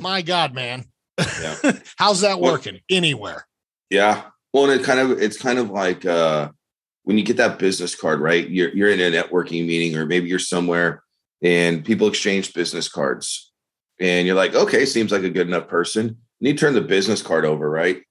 My 0.00 0.22
God, 0.22 0.54
man. 0.54 0.89
Yeah. 1.40 1.72
How's 1.96 2.20
that 2.22 2.40
Well- 2.40 2.52
working? 2.52 2.80
Anywhere. 2.90 3.46
Yeah. 3.90 4.24
Well, 4.52 4.68
and 4.70 4.80
it 4.80 4.84
kind 4.84 4.98
of 5.00 5.20
it's 5.22 5.36
kind 5.38 5.58
of 5.58 5.70
like 5.70 6.04
uh 6.04 6.50
when 7.04 7.18
you 7.18 7.24
get 7.24 7.36
that 7.38 7.58
business 7.58 7.94
card, 7.94 8.20
right? 8.20 8.48
You're 8.48 8.70
you're 8.74 8.90
in 8.90 9.00
a 9.00 9.10
networking 9.22 9.66
meeting 9.66 9.96
or 9.96 10.06
maybe 10.06 10.28
you're 10.28 10.38
somewhere 10.38 11.02
and 11.42 11.84
people 11.84 12.08
exchange 12.08 12.52
business 12.52 12.88
cards. 12.88 13.52
And 13.98 14.26
you're 14.26 14.36
like, 14.36 14.54
okay, 14.54 14.86
seems 14.86 15.12
like 15.12 15.22
a 15.24 15.30
good 15.30 15.46
enough 15.46 15.68
person. 15.68 16.06
And 16.06 16.16
you 16.48 16.54
turn 16.54 16.74
the 16.74 16.80
business 16.80 17.20
card 17.22 17.44
over, 17.44 17.68
right? 17.68 18.02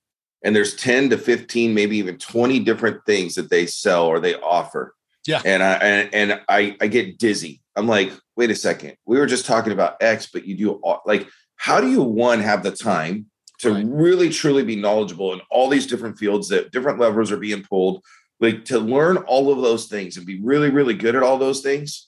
And 0.43 0.55
there's 0.55 0.75
10 0.75 1.09
to 1.09 1.17
15, 1.17 1.73
maybe 1.73 1.97
even 1.97 2.17
20 2.17 2.59
different 2.59 3.05
things 3.05 3.35
that 3.35 3.49
they 3.49 3.65
sell 3.65 4.05
or 4.05 4.19
they 4.19 4.35
offer. 4.35 4.95
Yeah. 5.27 5.41
And 5.43 5.61
I 5.61 5.73
and, 5.73 6.13
and 6.13 6.41
I 6.47 6.77
I 6.79 6.87
get 6.87 7.17
dizzy. 7.17 7.61
I'm 7.75 7.87
like, 7.87 8.11
wait 8.35 8.51
a 8.51 8.55
second. 8.55 8.95
We 9.05 9.17
were 9.19 9.25
just 9.25 9.45
talking 9.45 9.73
about 9.73 10.01
X, 10.01 10.29
but 10.31 10.45
you 10.45 10.55
do 10.55 10.71
all, 10.73 11.01
like 11.05 11.27
how 11.59 11.81
do 11.81 11.89
you 11.91 12.01
one 12.01 12.39
have 12.39 12.63
the 12.63 12.71
time 12.71 13.25
to 13.59 13.73
Right. 13.73 13.85
really 13.85 14.29
truly 14.29 14.63
be 14.63 14.77
knowledgeable 14.77 15.33
in 15.33 15.41
all 15.51 15.67
these 15.69 15.85
different 15.85 16.17
fields 16.17 16.47
that 16.47 16.71
different 16.71 16.97
levers 16.99 17.31
are 17.31 17.37
being 17.37 17.61
pulled 17.63 18.01
like 18.39 18.63
to 18.65 18.79
learn 18.79 19.17
all 19.17 19.51
of 19.51 19.61
those 19.61 19.87
things 19.87 20.15
and 20.17 20.25
be 20.25 20.39
really 20.41 20.69
really 20.69 20.93
good 20.93 21.15
at 21.15 21.23
all 21.23 21.37
those 21.37 21.59
things 21.61 22.07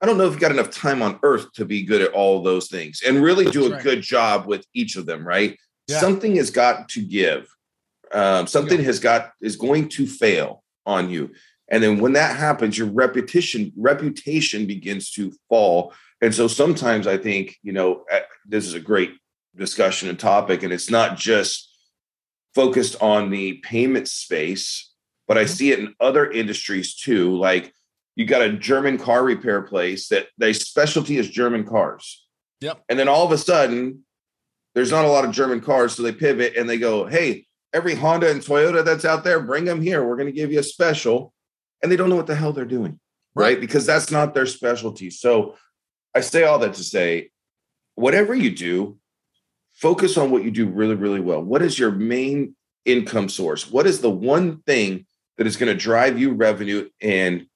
i 0.00 0.06
don't 0.06 0.16
know 0.16 0.24
if 0.26 0.30
you've 0.32 0.40
got 0.40 0.52
enough 0.52 0.70
time 0.70 1.02
on 1.02 1.18
earth 1.24 1.52
to 1.54 1.64
be 1.64 1.82
good 1.82 2.00
at 2.00 2.12
all 2.12 2.42
those 2.42 2.68
things 2.68 3.02
and 3.04 3.20
really 3.22 3.44
do 3.50 3.66
a 3.66 3.70
right. 3.70 3.82
good 3.82 4.00
job 4.02 4.46
with 4.46 4.64
each 4.72 4.94
of 4.96 5.04
them 5.06 5.26
right 5.26 5.58
Yeah. 5.88 5.98
something 5.98 6.36
has 6.36 6.50
got 6.50 6.88
to 6.90 7.02
give 7.02 7.48
um, 8.12 8.46
something 8.46 8.78
Yeah. 8.78 8.86
has 8.86 9.00
got 9.00 9.32
is 9.42 9.56
going 9.56 9.88
to 9.90 10.06
fail 10.06 10.62
on 10.86 11.10
you 11.10 11.30
and 11.70 11.82
then 11.82 11.98
when 11.98 12.12
that 12.12 12.36
happens 12.36 12.78
your 12.78 12.88
reputation 12.88 13.72
reputation 13.76 14.64
begins 14.66 15.10
to 15.12 15.32
fall 15.48 15.92
and 16.20 16.34
so 16.34 16.48
sometimes 16.48 17.06
i 17.06 17.16
think 17.16 17.56
you 17.62 17.72
know 17.72 18.04
this 18.46 18.66
is 18.66 18.74
a 18.74 18.80
great 18.80 19.12
discussion 19.56 20.08
and 20.08 20.18
topic 20.18 20.62
and 20.62 20.72
it's 20.72 20.90
not 20.90 21.16
just 21.16 21.68
focused 22.54 23.00
on 23.02 23.30
the 23.30 23.54
payment 23.58 24.08
space 24.08 24.92
but 25.26 25.38
i 25.38 25.44
Mhm. 25.44 25.48
see 25.48 25.72
it 25.72 25.78
in 25.78 25.94
other 26.00 26.30
industries 26.30 26.94
too 26.94 27.36
like 27.36 27.72
you 28.16 28.24
got 28.26 28.42
a 28.42 28.52
german 28.52 28.98
car 28.98 29.22
repair 29.24 29.62
place 29.62 30.08
that 30.08 30.28
their 30.38 30.52
specialty 30.54 31.18
is 31.18 31.28
german 31.28 31.64
cars. 31.64 32.24
Yep. 32.60 32.82
and 32.88 32.98
then 32.98 33.08
all 33.08 33.24
of 33.24 33.32
a 33.32 33.38
sudden 33.38 34.04
there's 34.74 34.90
not 34.90 35.04
a 35.04 35.08
lot 35.08 35.24
of 35.24 35.30
german 35.32 35.60
cars 35.60 35.94
so 35.94 36.02
they 36.02 36.12
pivot 36.12 36.56
and 36.56 36.68
they 36.68 36.78
go 36.78 37.06
hey 37.06 37.46
every 37.72 37.94
honda 37.94 38.30
and 38.30 38.40
toyota 38.40 38.84
that's 38.84 39.04
out 39.04 39.22
there 39.24 39.40
bring 39.40 39.64
them 39.64 39.82
here. 39.82 40.02
We're 40.04 40.16
going 40.16 40.26
to 40.26 40.32
give 40.40 40.50
you 40.50 40.58
a 40.60 40.62
special 40.64 41.32
and 41.82 41.92
they 41.92 41.96
don't 41.96 42.08
know 42.08 42.16
what 42.16 42.26
the 42.26 42.34
hell 42.34 42.52
they're 42.52 42.64
doing 42.64 42.98
right? 43.34 43.60
Because 43.60 43.86
that's 43.86 44.10
not 44.10 44.34
their 44.34 44.46
specialty. 44.46 45.10
So 45.10 45.54
i 46.18 46.20
say 46.20 46.44
all 46.44 46.58
that 46.58 46.74
to 46.74 46.84
say 46.84 47.30
whatever 47.94 48.34
you 48.34 48.50
do 48.50 48.98
focus 49.78 50.18
on 50.18 50.30
what 50.30 50.42
you 50.42 50.50
do 50.50 50.66
really 50.66 50.96
really 50.96 51.20
well. 51.20 51.42
What 51.42 51.62
is 51.62 51.78
your 51.78 51.92
main 51.92 52.54
income 52.84 53.28
source? 53.28 53.70
What 53.70 53.86
is 53.86 54.00
the 54.00 54.10
one 54.10 54.58
thing 54.62 55.06
that 55.36 55.46
is 55.46 55.56
going 55.56 55.72
to 55.72 55.80
drive 55.80 56.18
you 56.18 56.32
revenue 56.32 56.88
and 57.00 57.46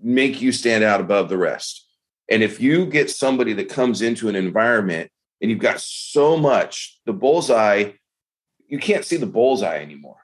make 0.00 0.40
you 0.40 0.52
stand 0.52 0.84
out 0.84 1.00
above 1.00 1.28
the 1.28 1.36
rest? 1.36 1.86
And 2.30 2.42
if 2.42 2.60
you 2.60 2.86
get 2.86 3.10
somebody 3.10 3.52
that 3.54 3.68
comes 3.68 4.00
into 4.00 4.28
an 4.28 4.36
environment 4.36 5.10
and 5.40 5.50
you've 5.50 5.60
got 5.60 5.80
so 5.80 6.36
much 6.36 7.00
the 7.04 7.12
bullseye 7.12 7.92
you 8.68 8.78
can't 8.78 9.04
see 9.04 9.16
the 9.16 9.24
bullseye 9.24 9.78
anymore. 9.78 10.18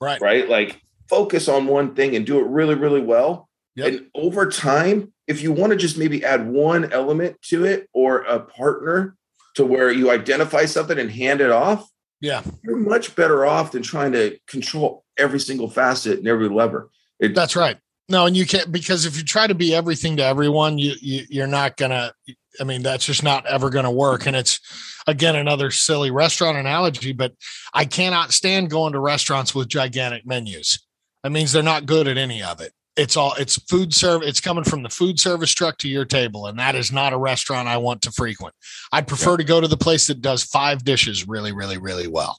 Right. 0.00 0.22
right? 0.22 0.48
Like 0.48 0.80
focus 1.10 1.48
on 1.48 1.66
one 1.66 1.94
thing 1.94 2.16
and 2.16 2.24
do 2.26 2.40
it 2.40 2.46
really 2.46 2.74
really 2.74 3.00
well 3.00 3.49
Yep. 3.76 3.86
and 3.86 4.06
over 4.14 4.50
time 4.50 5.12
if 5.28 5.42
you 5.42 5.52
want 5.52 5.70
to 5.70 5.76
just 5.76 5.96
maybe 5.96 6.24
add 6.24 6.48
one 6.48 6.92
element 6.92 7.40
to 7.42 7.64
it 7.64 7.88
or 7.92 8.22
a 8.22 8.40
partner 8.40 9.16
to 9.54 9.64
where 9.64 9.92
you 9.92 10.10
identify 10.10 10.64
something 10.64 10.98
and 10.98 11.10
hand 11.10 11.40
it 11.40 11.50
off 11.50 11.88
Yeah. 12.20 12.42
you're 12.62 12.76
much 12.76 13.14
better 13.14 13.46
off 13.46 13.72
than 13.72 13.82
trying 13.82 14.12
to 14.12 14.38
control 14.48 15.04
every 15.16 15.38
single 15.40 15.70
facet 15.70 16.18
and 16.18 16.26
every 16.26 16.48
lever 16.48 16.90
it, 17.20 17.34
That's 17.34 17.54
right. 17.54 17.76
No, 18.08 18.26
and 18.26 18.36
you 18.36 18.44
can't 18.44 18.72
because 18.72 19.06
if 19.06 19.16
you 19.16 19.22
try 19.22 19.46
to 19.46 19.54
be 19.54 19.72
everything 19.72 20.16
to 20.16 20.24
everyone, 20.24 20.78
you, 20.78 20.94
you 21.00 21.24
you're 21.28 21.46
not 21.46 21.76
gonna. 21.76 22.12
I 22.58 22.64
mean, 22.64 22.82
that's 22.82 23.04
just 23.04 23.22
not 23.22 23.46
ever 23.46 23.70
gonna 23.70 23.92
work. 23.92 24.26
And 24.26 24.34
it's 24.34 24.58
again 25.06 25.36
another 25.36 25.70
silly 25.70 26.10
restaurant 26.10 26.58
analogy, 26.58 27.12
but 27.12 27.34
I 27.72 27.84
cannot 27.84 28.32
stand 28.32 28.68
going 28.68 28.94
to 28.94 28.98
restaurants 28.98 29.54
with 29.54 29.68
gigantic 29.68 30.26
menus. 30.26 30.84
That 31.22 31.30
means 31.30 31.52
they're 31.52 31.62
not 31.62 31.86
good 31.86 32.08
at 32.08 32.16
any 32.16 32.42
of 32.42 32.60
it. 32.60 32.72
It's 33.00 33.16
all 33.16 33.32
it's 33.38 33.56
food 33.56 33.94
serve. 33.94 34.22
It's 34.22 34.42
coming 34.42 34.62
from 34.62 34.82
the 34.82 34.90
food 34.90 35.18
service 35.18 35.54
truck 35.54 35.78
to 35.78 35.88
your 35.88 36.04
table, 36.04 36.48
and 36.48 36.58
that 36.58 36.74
is 36.74 36.92
not 36.92 37.14
a 37.14 37.16
restaurant 37.16 37.66
I 37.66 37.78
want 37.78 38.02
to 38.02 38.12
frequent. 38.12 38.54
I'd 38.92 39.08
prefer 39.08 39.38
to 39.38 39.44
go 39.44 39.58
to 39.58 39.66
the 39.66 39.76
place 39.78 40.06
that 40.08 40.20
does 40.20 40.44
five 40.44 40.84
dishes 40.84 41.26
really, 41.26 41.52
really, 41.52 41.78
really 41.78 42.08
well. 42.08 42.38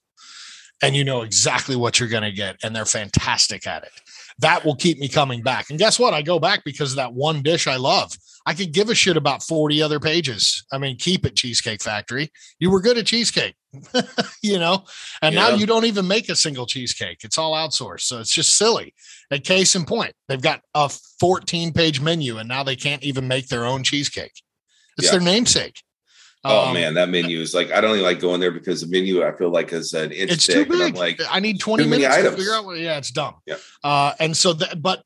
And 0.81 0.95
you 0.95 1.03
know 1.03 1.21
exactly 1.21 1.75
what 1.75 1.99
you're 1.99 2.09
going 2.09 2.23
to 2.23 2.31
get 2.31 2.57
and 2.63 2.75
they're 2.75 2.85
fantastic 2.85 3.67
at 3.67 3.83
it. 3.83 3.91
That 4.39 4.65
will 4.65 4.75
keep 4.75 4.99
me 4.99 5.07
coming 5.07 5.41
back. 5.43 5.69
And 5.69 5.77
guess 5.77 5.99
what? 5.99 6.13
I 6.13 6.21
go 6.21 6.39
back 6.39 6.63
because 6.63 6.91
of 6.91 6.95
that 6.97 7.13
one 7.13 7.43
dish 7.43 7.67
i 7.67 7.75
love. 7.75 8.11
I 8.45 8.55
could 8.55 8.71
give 8.71 8.89
a 8.89 8.95
shit 8.95 9.17
about 9.17 9.43
40 9.43 9.83
other 9.83 9.99
pages. 9.99 10.65
I 10.71 10.77
mean 10.77 10.97
keep 10.97 11.25
it 11.25 11.35
cheesecake 11.35 11.83
factory. 11.83 12.31
You 12.59 12.71
were 12.71 12.81
good 12.81 12.97
at 12.97 13.05
cheesecake 13.05 13.55
you 14.41 14.59
know? 14.59 14.83
And 15.21 15.35
yeah. 15.35 15.49
now 15.49 15.55
you 15.55 15.65
don't 15.65 15.85
even 15.85 16.07
make 16.07 16.29
a 16.29 16.35
single 16.35 16.65
cheesecake. 16.65 17.23
It's 17.23 17.37
all 17.37 17.53
outsourced. 17.53 18.01
So 18.01 18.19
it's 18.19 18.33
just 18.33 18.57
silly. 18.57 18.93
A 19.29 19.39
case 19.39 19.75
in 19.75 19.85
point 19.85 20.13
they've 20.27 20.41
got 20.41 20.61
a 20.73 20.89
14 21.19 21.71
page 21.73 22.01
menu 22.01 22.37
and 22.37 22.49
now 22.49 22.63
they 22.63 22.75
can't 22.75 23.03
even 23.03 23.27
make 23.27 23.47
their 23.47 23.65
own 23.65 23.83
cheesecake. 23.83 24.41
It's 24.97 25.07
yeah. 25.07 25.11
their 25.11 25.21
namesake 25.21 25.83
Oh 26.43 26.69
um, 26.69 26.73
man, 26.73 26.95
that 26.95 27.09
menu 27.09 27.39
is 27.39 27.53
like 27.53 27.71
I 27.71 27.81
don't 27.81 27.91
even 27.91 28.03
like 28.03 28.19
going 28.19 28.39
there 28.39 28.51
because 28.51 28.81
the 28.81 28.87
menu 28.87 29.23
I 29.23 29.31
feel 29.31 29.51
like 29.51 29.71
is 29.73 29.93
an 29.93 30.11
inch 30.11 30.31
it's 30.31 30.47
too 30.47 30.65
big. 30.65 30.95
like 30.95 31.19
I 31.29 31.39
need 31.39 31.59
twenty 31.59 31.85
minutes 31.85 32.15
to 32.15 32.31
figure 32.31 32.53
out. 32.53 32.65
What, 32.65 32.79
yeah, 32.79 32.97
it's 32.97 33.11
dumb. 33.11 33.35
Yeah. 33.45 33.57
Uh, 33.83 34.13
and 34.19 34.35
so 34.35 34.53
that, 34.53 34.81
but 34.81 35.03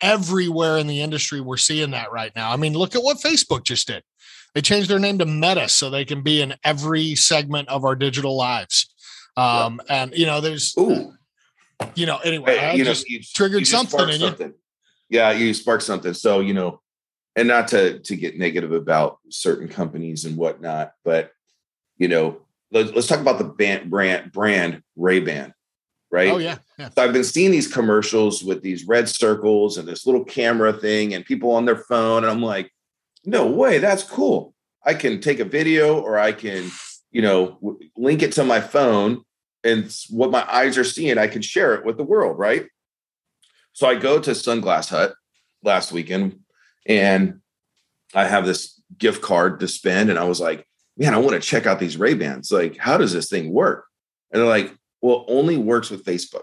everywhere 0.00 0.78
in 0.78 0.88
the 0.88 1.00
industry 1.00 1.40
we're 1.40 1.58
seeing 1.58 1.92
that 1.92 2.10
right 2.10 2.32
now. 2.34 2.50
I 2.50 2.56
mean, 2.56 2.74
look 2.74 2.96
at 2.96 3.02
what 3.04 3.18
Facebook 3.18 3.62
just 3.62 3.86
did. 3.86 4.02
They 4.54 4.62
changed 4.62 4.90
their 4.90 4.98
name 4.98 5.18
to 5.18 5.26
Meta 5.26 5.68
so 5.68 5.90
they 5.90 6.04
can 6.04 6.22
be 6.22 6.40
in 6.40 6.54
every 6.64 7.14
segment 7.14 7.68
of 7.68 7.84
our 7.84 7.94
digital 7.94 8.36
lives. 8.36 8.92
Um, 9.36 9.80
yeah. 9.86 10.02
and 10.02 10.14
you 10.14 10.26
know, 10.26 10.40
there's, 10.40 10.74
Ooh. 10.78 11.12
you 11.94 12.06
know, 12.06 12.18
anyway, 12.18 12.58
I 12.58 12.72
you 12.74 12.84
just 12.84 13.08
know, 13.08 13.14
you, 13.14 13.20
triggered 13.22 13.60
you 13.60 13.66
just 13.66 13.90
something. 13.90 14.54
Yeah, 15.08 15.32
you 15.32 15.54
sparked 15.54 15.82
something. 15.84 16.14
So 16.14 16.40
you 16.40 16.54
know 16.54 16.80
and 17.36 17.48
not 17.48 17.68
to 17.68 17.98
to 18.00 18.16
get 18.16 18.38
negative 18.38 18.72
about 18.72 19.18
certain 19.28 19.68
companies 19.68 20.24
and 20.24 20.36
whatnot, 20.36 20.92
but 21.04 21.32
you 21.96 22.08
know, 22.08 22.42
let's, 22.70 22.92
let's 22.92 23.06
talk 23.06 23.20
about 23.20 23.38
the 23.38 23.44
band, 23.44 23.90
brand 23.90 24.32
brand 24.32 24.82
Ray 24.96 25.20
Ban, 25.20 25.54
right? 26.10 26.30
Oh 26.30 26.38
yeah, 26.38 26.58
yeah. 26.78 26.90
So 26.90 27.02
I've 27.02 27.12
been 27.12 27.24
seeing 27.24 27.50
these 27.50 27.72
commercials 27.72 28.42
with 28.44 28.62
these 28.62 28.86
red 28.86 29.08
circles 29.08 29.78
and 29.78 29.86
this 29.86 30.06
little 30.06 30.24
camera 30.24 30.72
thing, 30.72 31.14
and 31.14 31.24
people 31.24 31.52
on 31.52 31.64
their 31.64 31.76
phone, 31.76 32.24
and 32.24 32.32
I'm 32.32 32.42
like, 32.42 32.72
no 33.24 33.46
way, 33.46 33.78
that's 33.78 34.02
cool. 34.02 34.54
I 34.84 34.94
can 34.94 35.20
take 35.20 35.40
a 35.40 35.44
video, 35.44 35.98
or 36.00 36.18
I 36.18 36.32
can, 36.32 36.70
you 37.10 37.22
know, 37.22 37.78
link 37.96 38.22
it 38.22 38.32
to 38.32 38.44
my 38.44 38.60
phone, 38.60 39.22
and 39.62 39.94
what 40.10 40.30
my 40.30 40.46
eyes 40.52 40.76
are 40.76 40.84
seeing, 40.84 41.16
I 41.16 41.26
can 41.26 41.42
share 41.42 41.74
it 41.74 41.84
with 41.84 41.96
the 41.96 42.04
world, 42.04 42.38
right? 42.38 42.66
So 43.72 43.88
I 43.88 43.96
go 43.96 44.20
to 44.20 44.30
Sunglass 44.32 44.90
Hut 44.90 45.14
last 45.62 45.90
weekend 45.90 46.43
and 46.86 47.40
I 48.14 48.24
have 48.24 48.46
this 48.46 48.80
gift 48.98 49.22
card 49.22 49.60
to 49.60 49.68
spend. 49.68 50.10
And 50.10 50.18
I 50.18 50.24
was 50.24 50.40
like, 50.40 50.66
man, 50.96 51.14
I 51.14 51.18
want 51.18 51.34
to 51.34 51.40
check 51.40 51.66
out 51.66 51.80
these 51.80 51.96
Ray 51.96 52.14
Bans. 52.14 52.50
Like, 52.50 52.76
how 52.76 52.96
does 52.96 53.12
this 53.12 53.28
thing 53.28 53.52
work? 53.52 53.86
And 54.30 54.40
they're 54.40 54.48
like, 54.48 54.74
well, 55.00 55.24
only 55.28 55.56
works 55.56 55.90
with 55.90 56.04
Facebook. 56.04 56.42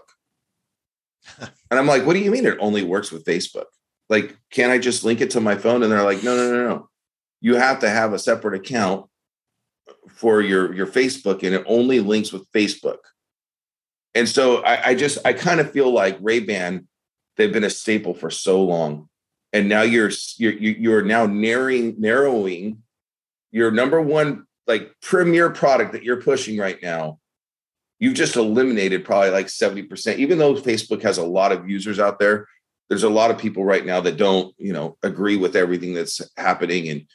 and 1.40 1.50
I'm 1.70 1.86
like, 1.86 2.04
what 2.04 2.14
do 2.14 2.20
you 2.20 2.30
mean 2.30 2.46
it 2.46 2.58
only 2.60 2.84
works 2.84 3.10
with 3.10 3.24
Facebook? 3.24 3.66
Like, 4.08 4.36
can 4.50 4.70
I 4.70 4.78
just 4.78 5.04
link 5.04 5.20
it 5.20 5.30
to 5.30 5.40
my 5.40 5.56
phone? 5.56 5.82
And 5.82 5.90
they're 5.90 6.04
like, 6.04 6.22
no, 6.22 6.36
no, 6.36 6.50
no, 6.50 6.68
no. 6.68 6.88
You 7.40 7.56
have 7.56 7.80
to 7.80 7.90
have 7.90 8.12
a 8.12 8.18
separate 8.18 8.54
account 8.54 9.06
for 10.08 10.40
your 10.40 10.72
your 10.74 10.86
Facebook, 10.86 11.42
and 11.42 11.54
it 11.54 11.64
only 11.66 11.98
links 11.98 12.32
with 12.32 12.50
Facebook. 12.52 12.98
And 14.14 14.28
so 14.28 14.62
I, 14.62 14.90
I 14.90 14.94
just 14.94 15.18
I 15.24 15.32
kind 15.32 15.58
of 15.58 15.72
feel 15.72 15.90
like 15.90 16.18
Ray 16.20 16.40
Ban, 16.40 16.86
they've 17.36 17.52
been 17.52 17.64
a 17.64 17.70
staple 17.70 18.14
for 18.14 18.30
so 18.30 18.62
long 18.62 19.08
and 19.52 19.68
now 19.68 19.82
you're 19.82 20.10
you're 20.36 20.52
you're 20.52 21.02
now 21.02 21.26
narrowing 21.26 21.94
narrowing 21.98 22.82
your 23.50 23.70
number 23.70 24.00
one 24.00 24.46
like 24.66 24.94
premier 25.02 25.50
product 25.50 25.92
that 25.92 26.02
you're 26.02 26.22
pushing 26.22 26.58
right 26.58 26.78
now. 26.82 27.18
You've 27.98 28.14
just 28.14 28.36
eliminated 28.36 29.04
probably 29.04 29.30
like 29.30 29.46
70% 29.46 30.16
even 30.16 30.38
though 30.38 30.54
facebook 30.54 31.02
has 31.02 31.18
a 31.18 31.24
lot 31.24 31.52
of 31.52 31.70
users 31.70 32.00
out 32.00 32.18
there 32.18 32.48
there's 32.88 33.04
a 33.04 33.08
lot 33.08 33.30
of 33.30 33.38
people 33.38 33.64
right 33.64 33.86
now 33.86 34.00
that 34.00 34.16
don't 34.16 34.54
you 34.58 34.72
know 34.72 34.96
agree 35.02 35.36
with 35.36 35.54
everything 35.56 35.94
that's 35.94 36.20
happening 36.36 36.88
and 36.88 37.06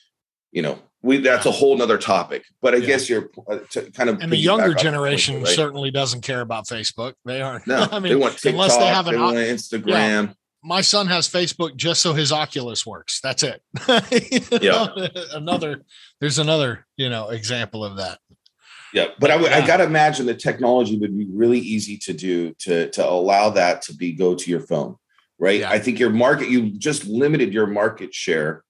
you 0.52 0.62
know 0.62 0.80
we 1.02 1.18
that's 1.18 1.46
a 1.46 1.52
whole 1.52 1.78
nother 1.78 1.98
topic. 1.98 2.44
But 2.62 2.74
i 2.74 2.78
yeah. 2.78 2.86
guess 2.88 3.10
you're 3.10 3.30
uh, 3.50 3.60
kind 3.94 4.10
of 4.10 4.22
and 4.22 4.32
the 4.32 4.38
younger 4.38 4.74
generation 4.74 5.44
right? 5.44 5.48
certainly 5.48 5.92
doesn't 5.92 6.22
care 6.22 6.42
about 6.42 6.66
facebook. 6.66 7.14
They 7.26 7.42
aren't. 7.42 7.68
No 7.68 7.88
i 7.92 8.00
mean 8.00 8.14
they 8.14 8.16
want 8.16 8.34
TikTok, 8.34 8.54
unless 8.54 8.78
they 8.78 8.88
have 8.88 9.08
an 9.08 9.14
they 9.14 9.20
want 9.20 9.38
instagram 9.38 10.34
my 10.64 10.82
son 10.82 11.08
has 11.08 11.30
Facebook 11.30 11.76
just 11.76 12.02
so 12.02 12.14
his 12.14 12.32
Oculus 12.32 12.86
works. 12.86 13.20
That's 13.22 13.44
it. 13.44 13.62
yeah. 14.62 14.88
another, 15.34 15.84
there's 16.20 16.40
another, 16.40 16.86
you 16.98 17.10
know, 17.10 17.30
example 17.30 17.86
of 17.86 17.98
that. 17.98 18.20
Yeah, 18.94 19.08
but 19.20 19.32
I, 19.32 19.40
yeah. 19.40 19.58
I 19.58 19.68
got 19.68 19.78
to 19.78 19.84
imagine 19.84 20.26
the 20.26 20.34
technology 20.34 20.98
would 20.98 21.18
be 21.18 21.28
really 21.32 21.60
easy 21.60 21.98
to 22.00 22.14
do 22.14 22.54
to 22.60 22.90
to 22.92 23.08
allow 23.08 23.50
that 23.52 23.82
to 23.84 23.94
be 23.94 24.14
go 24.14 24.34
to 24.34 24.50
your 24.50 24.62
phone, 24.62 24.96
right? 25.38 25.60
Yeah. 25.60 25.70
I 25.70 25.80
think 25.80 26.00
your 26.00 26.10
market 26.10 26.50
you 26.50 26.72
just 26.72 27.06
limited 27.06 27.54
your 27.54 27.68
market 27.68 28.14
share. 28.14 28.64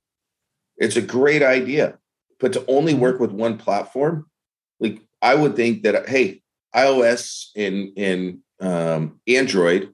It's 0.78 0.96
a 0.96 1.02
great 1.02 1.44
idea, 1.44 2.00
but 2.40 2.54
to 2.54 2.66
only 2.68 2.94
mm-hmm. 2.94 3.02
work 3.04 3.20
with 3.20 3.32
one 3.32 3.58
platform, 3.58 4.26
like 4.80 5.02
I 5.22 5.36
would 5.36 5.56
think 5.56 5.84
that 5.84 6.10
hey, 6.10 6.42
iOS 6.76 7.50
and 7.56 7.92
and 7.96 8.40
um, 8.60 9.20
Android 9.28 9.94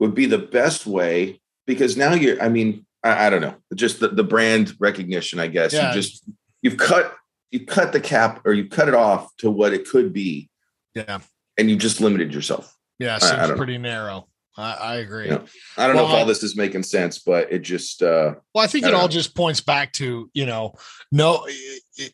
would 0.00 0.14
be 0.14 0.26
the 0.26 0.38
best 0.38 0.86
way 0.86 1.40
because 1.66 1.96
now 1.96 2.14
you're, 2.14 2.42
I 2.42 2.48
mean, 2.48 2.84
I, 3.04 3.26
I 3.26 3.30
don't 3.30 3.42
know, 3.42 3.54
just 3.74 4.00
the, 4.00 4.08
the 4.08 4.24
brand 4.24 4.74
recognition, 4.80 5.38
I 5.38 5.46
guess. 5.46 5.72
Yeah. 5.72 5.88
You 5.88 5.94
just, 5.94 6.24
you've 6.62 6.78
cut, 6.78 7.14
you 7.50 7.64
cut 7.64 7.92
the 7.92 8.00
cap 8.00 8.40
or 8.44 8.52
you 8.52 8.68
cut 8.68 8.88
it 8.88 8.94
off 8.94 9.34
to 9.36 9.50
what 9.50 9.72
it 9.72 9.88
could 9.88 10.12
be. 10.12 10.48
Yeah. 10.94 11.20
And 11.56 11.70
you 11.70 11.76
just 11.76 12.00
limited 12.00 12.34
yourself. 12.34 12.74
Yeah. 12.98 13.18
Seems 13.18 13.32
I, 13.32 13.52
I 13.52 13.56
pretty 13.56 13.78
know. 13.78 13.88
narrow. 13.88 14.28
I, 14.56 14.72
I 14.72 14.94
agree. 14.96 15.28
Yeah. 15.28 15.42
I 15.76 15.86
don't 15.86 15.96
well, 15.96 16.08
know 16.08 16.12
if 16.12 16.18
all 16.18 16.26
this 16.26 16.42
is 16.42 16.56
making 16.56 16.82
sense, 16.82 17.18
but 17.18 17.52
it 17.52 17.60
just, 17.60 18.02
uh, 18.02 18.34
well, 18.54 18.64
I 18.64 18.66
think 18.66 18.84
it 18.84 18.94
all 18.94 19.02
know. 19.02 19.08
just 19.08 19.34
points 19.36 19.60
back 19.60 19.92
to, 19.94 20.30
you 20.32 20.46
know, 20.46 20.74
no, 21.12 21.44
it, 21.46 21.82
it, 21.96 22.12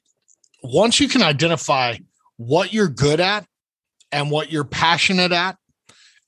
once 0.63 1.01
you 1.01 1.09
can 1.09 1.23
identify 1.23 1.97
what 2.37 2.73
you're 2.73 2.89
good 2.89 3.21
at 3.21 3.47
and 4.13 4.31
what 4.31 4.53
you're 4.53 4.65
passionate 4.65 5.33
at 5.33 5.57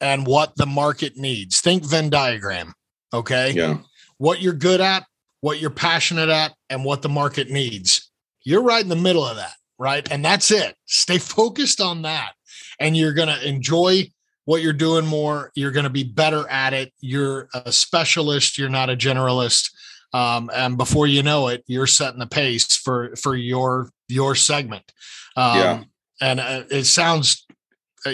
and 0.01 0.27
what 0.27 0.57
the 0.57 0.67
market 0.67 1.17
needs. 1.17 1.61
Think 1.61 1.85
Venn 1.85 2.11
diagram. 2.11 2.75
Okay. 3.13 3.53
Yeah. 3.53 3.79
What 4.19 4.41
you're 4.41 4.53
good 4.53 4.81
at, 4.81 5.05
what 5.41 5.61
you're 5.61 5.71
passionate 5.71 6.29
at, 6.29 6.55
and 6.69 6.85
what 6.85 7.03
the 7.03 7.09
market 7.09 7.51
needs. 7.51 8.11
You're 8.45 8.63
right 8.63 8.83
in 8.83 8.89
the 8.89 8.97
middle 8.97 9.25
of 9.25 9.37
that. 9.37 9.55
Right. 9.79 10.11
And 10.11 10.25
that's 10.25 10.51
it. 10.51 10.77
Stay 10.87 11.19
focused 11.19 11.81
on 11.81 12.03
that. 12.03 12.33
And 12.81 12.97
you're 12.97 13.15
going 13.15 13.29
to 13.29 13.49
enjoy 13.49 14.11
what 14.45 14.63
you're 14.63 14.73
doing 14.73 15.07
more. 15.07 15.53
You're 15.55 15.73
going 15.73 15.85
to 15.85 15.91
be 15.91 16.05
better 16.05 16.49
at 16.49 16.73
it. 16.73 16.93
You're 17.01 17.49
a 17.55 17.73
specialist. 17.73 18.57
You're 18.57 18.69
not 18.69 18.89
a 18.89 18.97
generalist. 18.97 19.71
Um, 20.15 20.51
and 20.55 20.79
before 20.79 21.07
you 21.07 21.23
know 21.23 21.49
it, 21.49 21.65
you're 21.67 21.87
setting 21.87 22.19
the 22.19 22.27
pace 22.27 22.77
for 22.77 23.15
for 23.17 23.37
your 23.37 23.91
your 24.09 24.35
segment. 24.35 24.91
Um, 25.37 25.59
yeah. 25.59 25.85
And 26.21 26.41
uh, 26.41 26.63
it 26.71 26.85
sounds 26.85 27.47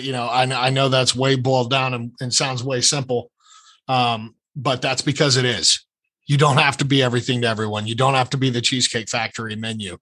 you 0.02 0.12
know, 0.12 0.26
I, 0.26 0.42
I 0.44 0.70
know 0.70 0.88
that's 0.88 1.14
way 1.14 1.37
boiled 1.37 1.70
down 1.70 1.94
and, 1.94 2.12
and 2.20 2.33
sounds 2.33 2.62
way 2.62 2.80
simple, 2.80 3.30
um, 3.88 4.35
but 4.54 4.83
that's 4.83 5.02
because 5.02 5.37
it 5.37 5.44
is. 5.44 5.85
You 6.26 6.38
don't 6.38 6.57
have 6.57 6.78
to 6.78 6.85
be 6.85 7.02
everything 7.02 7.42
to 7.42 7.48
everyone. 7.48 7.87
You 7.87 7.94
don't 7.94 8.14
have 8.14 8.30
to 8.30 8.37
be 8.37 8.50
the 8.50 8.61
Cheesecake 8.61 9.11
Factory 9.11 9.57
menu. 9.57 9.98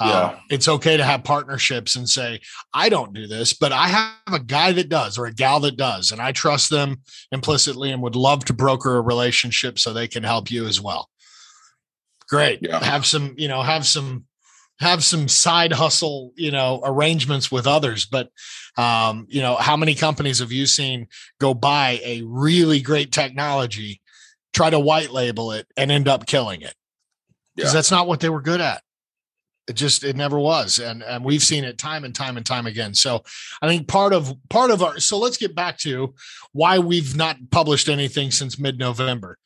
Um, 0.00 0.36
it's 0.50 0.66
okay 0.66 0.96
to 0.96 1.04
have 1.04 1.22
partnerships 1.22 1.94
and 1.94 2.08
say, 2.08 2.40
I 2.72 2.88
don't 2.88 3.12
do 3.12 3.28
this, 3.28 3.52
but 3.52 3.70
I 3.70 3.86
have 3.86 4.34
a 4.34 4.40
guy 4.40 4.72
that 4.72 4.88
does 4.88 5.18
or 5.18 5.26
a 5.26 5.32
gal 5.32 5.60
that 5.60 5.76
does, 5.76 6.10
and 6.10 6.20
I 6.20 6.32
trust 6.32 6.68
them 6.68 7.02
implicitly 7.30 7.92
and 7.92 8.02
would 8.02 8.16
love 8.16 8.44
to 8.46 8.52
broker 8.52 8.96
a 8.96 9.00
relationship 9.00 9.78
so 9.78 9.92
they 9.92 10.08
can 10.08 10.24
help 10.24 10.50
you 10.50 10.66
as 10.66 10.80
well. 10.80 11.08
Great. 12.28 12.58
Yeah. 12.60 12.82
Have 12.82 13.06
some, 13.06 13.34
you 13.36 13.46
know, 13.46 13.62
have 13.62 13.86
some 13.86 14.24
have 14.80 15.04
some 15.04 15.28
side 15.28 15.72
hustle, 15.72 16.32
you 16.36 16.50
know, 16.50 16.80
arrangements 16.84 17.50
with 17.50 17.66
others. 17.66 18.06
But, 18.06 18.30
um, 18.76 19.26
you 19.28 19.40
know, 19.40 19.56
how 19.56 19.76
many 19.76 19.94
companies 19.94 20.40
have 20.40 20.52
you 20.52 20.66
seen 20.66 21.08
go 21.40 21.54
buy 21.54 22.00
a 22.02 22.22
really 22.22 22.80
great 22.80 23.12
technology, 23.12 24.00
try 24.52 24.70
to 24.70 24.78
white 24.78 25.10
label 25.10 25.52
it, 25.52 25.66
and 25.76 25.92
end 25.92 26.08
up 26.08 26.26
killing 26.26 26.62
it? 26.62 26.74
Because 27.54 27.72
yeah. 27.72 27.78
that's 27.78 27.90
not 27.90 28.08
what 28.08 28.20
they 28.20 28.28
were 28.28 28.42
good 28.42 28.60
at. 28.60 28.82
It 29.66 29.76
just 29.76 30.04
it 30.04 30.14
never 30.14 30.38
was, 30.38 30.78
and 30.78 31.02
and 31.02 31.24
we've 31.24 31.42
seen 31.42 31.64
it 31.64 31.78
time 31.78 32.04
and 32.04 32.14
time 32.14 32.36
and 32.36 32.44
time 32.44 32.66
again. 32.66 32.92
So 32.92 33.22
I 33.62 33.68
think 33.68 33.88
part 33.88 34.12
of 34.12 34.36
part 34.50 34.70
of 34.70 34.82
our 34.82 35.00
so 35.00 35.16
let's 35.16 35.38
get 35.38 35.54
back 35.54 35.78
to 35.78 36.12
why 36.52 36.78
we've 36.78 37.16
not 37.16 37.38
published 37.50 37.88
anything 37.88 38.30
since 38.30 38.58
mid 38.58 38.78
November 38.78 39.38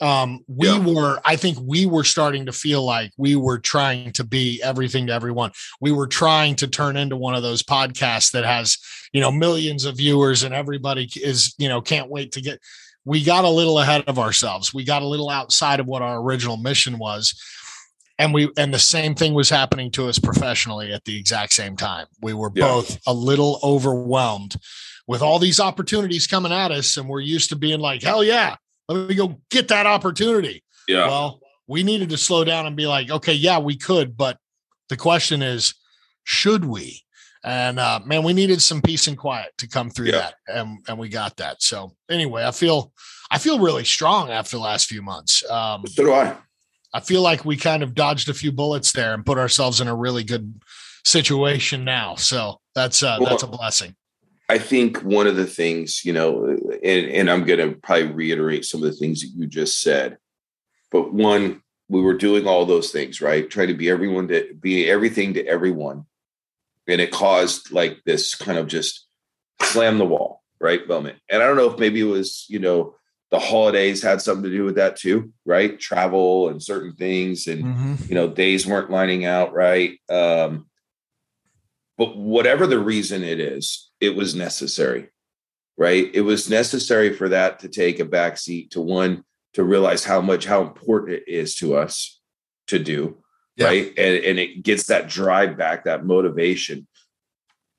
um, 0.00 0.44
we 0.48 0.68
yeah. 0.68 0.78
were, 0.78 1.20
I 1.24 1.36
think 1.36 1.58
we 1.60 1.86
were 1.86 2.04
starting 2.04 2.46
to 2.46 2.52
feel 2.52 2.82
like 2.84 3.12
we 3.16 3.36
were 3.36 3.58
trying 3.58 4.12
to 4.12 4.24
be 4.24 4.60
everything 4.62 5.06
to 5.06 5.12
everyone. 5.12 5.52
We 5.80 5.92
were 5.92 6.06
trying 6.06 6.56
to 6.56 6.66
turn 6.66 6.96
into 6.96 7.16
one 7.16 7.34
of 7.34 7.42
those 7.42 7.62
podcasts 7.62 8.32
that 8.32 8.44
has, 8.44 8.76
you 9.12 9.20
know, 9.20 9.30
millions 9.30 9.84
of 9.84 9.96
viewers 9.96 10.42
and 10.42 10.54
everybody 10.54 11.08
is, 11.16 11.54
you 11.58 11.68
know, 11.68 11.80
can't 11.80 12.10
wait 12.10 12.32
to 12.32 12.40
get. 12.40 12.60
We 13.04 13.22
got 13.22 13.44
a 13.44 13.50
little 13.50 13.78
ahead 13.78 14.04
of 14.06 14.18
ourselves. 14.18 14.74
We 14.74 14.84
got 14.84 15.02
a 15.02 15.06
little 15.06 15.30
outside 15.30 15.78
of 15.78 15.86
what 15.86 16.02
our 16.02 16.20
original 16.20 16.56
mission 16.56 16.98
was. 16.98 17.40
And 18.18 18.32
we, 18.32 18.50
and 18.56 18.72
the 18.72 18.78
same 18.78 19.14
thing 19.14 19.34
was 19.34 19.50
happening 19.50 19.90
to 19.92 20.08
us 20.08 20.18
professionally 20.18 20.92
at 20.92 21.04
the 21.04 21.18
exact 21.18 21.52
same 21.52 21.76
time. 21.76 22.06
We 22.22 22.32
were 22.32 22.50
yeah. 22.54 22.66
both 22.66 22.98
a 23.06 23.12
little 23.12 23.58
overwhelmed 23.62 24.56
with 25.06 25.20
all 25.20 25.38
these 25.38 25.60
opportunities 25.60 26.26
coming 26.26 26.52
at 26.52 26.70
us, 26.70 26.96
and 26.96 27.08
we're 27.08 27.20
used 27.20 27.50
to 27.50 27.56
being 27.56 27.80
like, 27.80 28.02
hell 28.02 28.24
yeah, 28.24 28.56
let 28.88 29.08
me 29.08 29.14
go 29.14 29.40
get 29.50 29.68
that 29.68 29.86
opportunity. 29.86 30.62
Yeah. 30.88 31.06
Well, 31.06 31.40
we 31.66 31.82
needed 31.82 32.10
to 32.10 32.18
slow 32.18 32.44
down 32.44 32.66
and 32.66 32.76
be 32.76 32.86
like, 32.86 33.10
okay, 33.10 33.32
yeah, 33.32 33.58
we 33.58 33.76
could, 33.76 34.16
but 34.16 34.38
the 34.88 34.96
question 34.96 35.42
is, 35.42 35.74
should 36.24 36.64
we? 36.64 37.00
And 37.42 37.78
uh, 37.78 38.00
man, 38.04 38.22
we 38.22 38.32
needed 38.32 38.60
some 38.62 38.80
peace 38.82 39.06
and 39.06 39.16
quiet 39.18 39.52
to 39.58 39.68
come 39.68 39.90
through 39.90 40.06
Yeah. 40.06 40.12
that, 40.12 40.34
and 40.48 40.78
and 40.88 40.98
we 40.98 41.08
got 41.10 41.36
that. 41.36 41.62
So 41.62 41.94
anyway, 42.10 42.44
I 42.44 42.50
feel 42.50 42.92
I 43.30 43.38
feel 43.38 43.58
really 43.58 43.84
strong 43.84 44.30
after 44.30 44.56
the 44.56 44.62
last 44.62 44.86
few 44.86 45.02
months. 45.02 45.48
Um, 45.50 45.86
So 45.86 46.04
do 46.04 46.12
I. 46.14 46.36
I 46.94 47.00
feel 47.00 47.22
like 47.22 47.44
we 47.44 47.56
kind 47.56 47.82
of 47.82 47.94
dodged 47.94 48.28
a 48.28 48.34
few 48.34 48.52
bullets 48.52 48.92
there 48.92 49.12
and 49.14 49.26
put 49.26 49.36
ourselves 49.36 49.80
in 49.80 49.88
a 49.88 49.94
really 49.94 50.22
good 50.24 50.54
situation 51.04 51.84
now. 51.84 52.14
So 52.14 52.60
that's 52.74 53.02
uh, 53.02 53.18
Well, 53.20 53.30
that's 53.30 53.42
a 53.42 53.46
blessing. 53.46 53.94
I 54.48 54.58
think 54.58 54.98
one 54.98 55.26
of 55.26 55.36
the 55.36 55.46
things, 55.46 56.04
you 56.04 56.12
know, 56.12 56.44
and, 56.46 57.06
and 57.10 57.30
I'm 57.30 57.44
going 57.44 57.60
to 57.60 57.76
probably 57.78 58.12
reiterate 58.12 58.64
some 58.64 58.82
of 58.82 58.90
the 58.90 58.96
things 58.96 59.20
that 59.22 59.28
you 59.28 59.46
just 59.46 59.80
said, 59.80 60.18
but 60.90 61.14
one, 61.14 61.62
we 61.88 62.02
were 62.02 62.14
doing 62.14 62.46
all 62.46 62.66
those 62.66 62.90
things, 62.90 63.20
right? 63.20 63.48
Trying 63.48 63.68
to 63.68 63.74
be 63.74 63.88
everyone 63.90 64.28
to 64.28 64.54
be 64.60 64.88
everything 64.88 65.34
to 65.34 65.46
everyone. 65.46 66.06
And 66.86 67.00
it 67.00 67.10
caused 67.10 67.72
like 67.72 68.02
this 68.04 68.34
kind 68.34 68.58
of 68.58 68.66
just 68.66 69.06
slam 69.62 69.98
the 69.98 70.04
wall, 70.04 70.42
right? 70.60 70.86
Moment. 70.86 71.18
And 71.30 71.42
I 71.42 71.46
don't 71.46 71.56
know 71.56 71.70
if 71.70 71.78
maybe 71.78 72.00
it 72.00 72.04
was, 72.04 72.44
you 72.48 72.58
know, 72.58 72.94
the 73.30 73.38
holidays 73.38 74.02
had 74.02 74.20
something 74.20 74.44
to 74.44 74.56
do 74.56 74.64
with 74.64 74.76
that 74.76 74.96
too, 74.96 75.32
right? 75.44 75.80
Travel 75.80 76.48
and 76.50 76.62
certain 76.62 76.94
things 76.94 77.46
and 77.46 77.64
Mhm. 77.64 78.08
you 78.08 78.14
know 78.14 78.28
days 78.28 78.66
weren't 78.66 78.90
lining 78.90 79.24
out 79.24 79.54
right 79.54 79.98
um 80.10 80.66
but 81.96 82.16
whatever 82.16 82.66
the 82.66 82.78
reason 82.78 83.22
it 83.22 83.40
is 83.40 83.90
it 84.00 84.14
was 84.14 84.34
necessary 84.34 85.08
right? 85.76 86.08
It 86.14 86.20
was 86.20 86.48
necessary 86.48 87.12
for 87.12 87.28
that 87.30 87.58
to 87.60 87.68
take 87.68 87.98
a 87.98 88.04
backseat 88.04 88.70
to 88.70 88.80
one 88.80 89.24
to 89.54 89.64
realize 89.64 90.04
how 90.04 90.20
much 90.20 90.44
how 90.46 90.62
important 90.62 91.12
it 91.14 91.24
is 91.28 91.56
to 91.56 91.74
us 91.76 92.20
to 92.68 92.78
do 92.78 93.22
Yeah. 93.56 93.66
right? 93.66 93.86
And 93.98 94.24
and 94.24 94.38
it 94.38 94.62
gets 94.62 94.86
that 94.86 95.08
drive 95.08 95.56
back 95.56 95.84
that 95.84 96.04
motivation. 96.06 96.86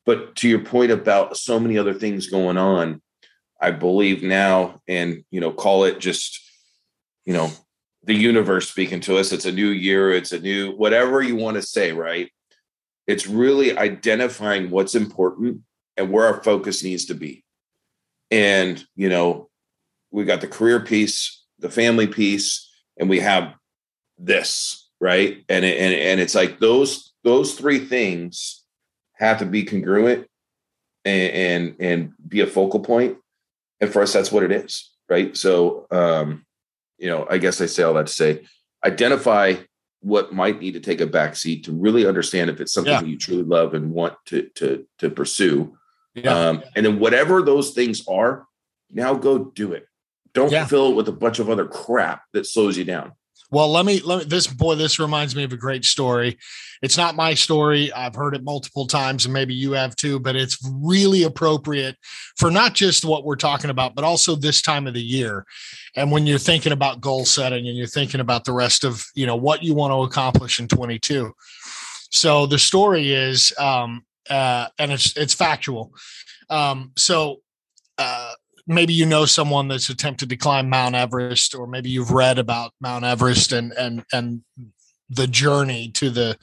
But 0.05 0.35
to 0.37 0.49
your 0.49 0.59
point 0.59 0.91
about 0.91 1.37
so 1.37 1.59
many 1.59 1.77
other 1.77 1.93
things 1.93 2.27
going 2.27 2.57
on 2.57 3.01
i 3.61 3.71
believe 3.71 4.21
now 4.21 4.81
and 4.89 5.23
you 5.31 5.39
know 5.39 5.51
call 5.53 5.85
it 5.85 5.97
just 5.99 6.41
you 7.23 7.31
know 7.31 7.49
the 8.03 8.13
universe 8.13 8.69
speaking 8.69 8.99
to 8.99 9.17
us 9.17 9.31
it's 9.31 9.45
a 9.45 9.51
new 9.51 9.69
year 9.69 10.11
it's 10.11 10.33
a 10.33 10.39
new 10.39 10.73
whatever 10.75 11.21
you 11.21 11.37
want 11.37 11.55
to 11.55 11.61
say 11.61 11.93
right? 11.93 12.29
It's 13.07 13.25
really 13.27 13.77
identifying 13.77 14.69
what's 14.69 14.95
important 14.95 15.61
and 15.97 16.11
where 16.11 16.25
our 16.25 16.43
focus 16.43 16.83
needs 16.83 17.05
to 17.05 17.13
be 17.13 17.43
and 18.31 18.83
you 18.95 19.09
know 19.09 19.49
we 20.11 20.23
got 20.25 20.41
the 20.41 20.47
career 20.47 20.79
piece 20.79 21.43
the 21.59 21.69
family 21.69 22.07
piece 22.07 22.69
and 22.97 23.09
we 23.09 23.19
have 23.19 23.53
this 24.17 24.89
right 24.99 25.43
and 25.49 25.63
and 25.65 25.93
and 25.93 26.19
it's 26.19 26.35
like 26.35 26.59
those 26.59 27.13
those 27.23 27.55
three 27.55 27.79
things 27.79 28.63
have 29.13 29.39
to 29.39 29.45
be 29.45 29.63
congruent 29.63 30.27
and 31.05 31.31
and, 31.33 31.75
and 31.79 32.13
be 32.27 32.41
a 32.41 32.47
focal 32.47 32.79
point. 32.79 33.17
and 33.81 33.91
for 33.91 34.01
us 34.01 34.13
that's 34.13 34.31
what 34.31 34.43
it 34.43 34.51
is 34.51 34.91
right 35.09 35.35
so 35.37 35.85
um 35.91 36.45
you 36.97 37.07
know 37.07 37.27
i 37.29 37.37
guess 37.37 37.61
i 37.61 37.65
say 37.65 37.83
all 37.83 37.93
that 37.93 38.07
to 38.07 38.13
say 38.13 38.43
identify 38.85 39.53
what 40.01 40.33
might 40.33 40.59
need 40.59 40.73
to 40.75 40.79
take 40.79 41.01
a 41.01 41.07
back 41.07 41.35
seat 41.35 41.63
to 41.65 41.71
really 41.71 42.05
understand 42.05 42.49
if 42.49 42.61
it's 42.61 42.71
something 42.73 42.93
Yeah. 42.93 43.01
that 43.01 43.07
you 43.07 43.17
truly 43.17 43.43
love 43.43 43.73
and 43.73 43.91
want 43.91 44.13
to 44.27 44.43
to 44.55 44.85
to 44.99 45.09
pursue 45.09 45.77
Yeah. 46.15 46.33
um, 46.49 46.63
and 46.75 46.85
then 46.85 46.99
whatever 46.99 47.41
those 47.41 47.71
things 47.71 48.03
are, 48.07 48.45
now 48.91 49.13
go 49.13 49.37
do 49.37 49.73
it. 49.73 49.85
Don't 50.33 50.51
Yeah. 50.51 50.65
fill 50.65 50.89
it 50.91 50.95
with 50.95 51.07
a 51.07 51.13
bunch 51.13 51.39
of 51.39 51.49
other 51.49 51.65
crap 51.65 52.23
that 52.33 52.45
slows 52.45 52.77
you 52.77 52.83
down. 52.83 53.11
Well, 53.51 53.71
let 53.71 53.85
me 53.85 53.99
let 53.99 54.19
me 54.19 54.25
this 54.25 54.47
boy, 54.47 54.75
this 54.75 54.97
reminds 54.99 55.35
me 55.35 55.43
of 55.43 55.53
a 55.53 55.57
great 55.57 55.85
story. 55.85 56.37
It's 56.81 56.97
not 56.97 57.15
my 57.15 57.33
story. 57.35 57.91
I've 57.93 58.15
heard 58.15 58.35
it 58.35 58.43
multiple 58.43 58.85
times, 58.87 59.25
and 59.25 59.33
maybe 59.33 59.53
you 59.53 59.73
have 59.73 59.95
too, 59.95 60.19
but 60.19 60.35
it's 60.35 60.57
really 60.81 61.23
appropriate 61.23 61.95
for 62.37 62.49
not 62.51 62.73
just 62.73 63.05
what 63.05 63.23
we're 63.23 63.35
talking 63.35 63.69
about, 63.69 63.93
but 63.95 64.03
also 64.03 64.35
this 64.35 64.61
time 64.61 64.87
of 64.87 64.93
the 64.93 65.01
year. 65.01 65.45
And 65.95 66.11
when 66.11 66.25
you're 66.27 66.39
thinking 66.39 66.71
about 66.73 67.01
goal 67.01 67.23
setting 67.23 67.67
and 67.67 67.77
you're 67.77 67.87
thinking 67.87 68.19
about 68.19 68.45
the 68.45 68.51
rest 68.51 68.83
of 68.83 69.05
you 69.15 69.25
know 69.25 69.35
what 69.35 69.63
you 69.63 69.73
want 69.75 69.91
to 69.91 70.01
accomplish 70.03 70.59
in 70.59 70.67
22. 70.67 71.31
So 72.09 72.45
the 72.47 72.59
story 72.59 73.13
is 73.13 73.53
um 73.59 74.05
uh 74.29 74.67
and 74.79 74.91
it's 74.91 75.15
it's 75.17 75.33
factual. 75.33 75.93
Um 76.49 76.91
so 76.97 77.41
uh 77.97 78.33
maybe 78.67 78.93
you 78.93 79.05
know 79.05 79.25
someone 79.25 79.67
that's 79.67 79.89
attempted 79.89 80.29
to 80.29 80.37
climb 80.37 80.69
Mount 80.69 80.95
Everest, 80.95 81.53
or 81.55 81.67
maybe 81.67 81.89
you've 81.89 82.11
read 82.11 82.39
about 82.39 82.73
Mount 82.81 83.05
Everest 83.05 83.51
and 83.51 83.71
and 83.73 84.03
and 84.11 84.41
the 85.09 85.27
journey 85.27 85.89
to 85.89 86.09
the 86.09 86.37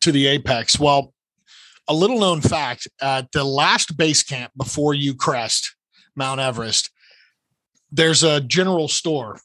to 0.00 0.12
the 0.12 0.26
apex. 0.26 0.78
Well, 0.78 1.14
a 1.88 1.94
little 1.94 2.18
known 2.18 2.40
fact: 2.40 2.88
at 3.00 3.32
the 3.32 3.44
last 3.44 3.96
base 3.96 4.22
camp 4.22 4.52
before 4.56 4.94
you 4.94 5.14
crest 5.14 5.74
Mount 6.14 6.40
Everest, 6.40 6.90
there's 7.90 8.22
a 8.22 8.40
general 8.40 8.88
store 8.88 9.40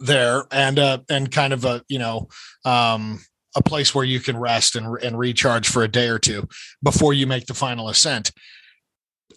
there, 0.00 0.44
and 0.50 0.78
uh 0.78 0.98
and 1.08 1.30
kind 1.30 1.52
of 1.52 1.64
a 1.64 1.82
you 1.88 1.98
know 1.98 2.28
um, 2.64 3.20
a 3.56 3.62
place 3.62 3.94
where 3.94 4.04
you 4.04 4.20
can 4.20 4.36
rest 4.36 4.76
and 4.76 4.96
and 5.02 5.18
recharge 5.18 5.68
for 5.68 5.82
a 5.82 5.88
day 5.88 6.08
or 6.08 6.18
two 6.18 6.48
before 6.82 7.12
you 7.12 7.26
make 7.26 7.46
the 7.46 7.54
final 7.54 7.88
ascent. 7.88 8.32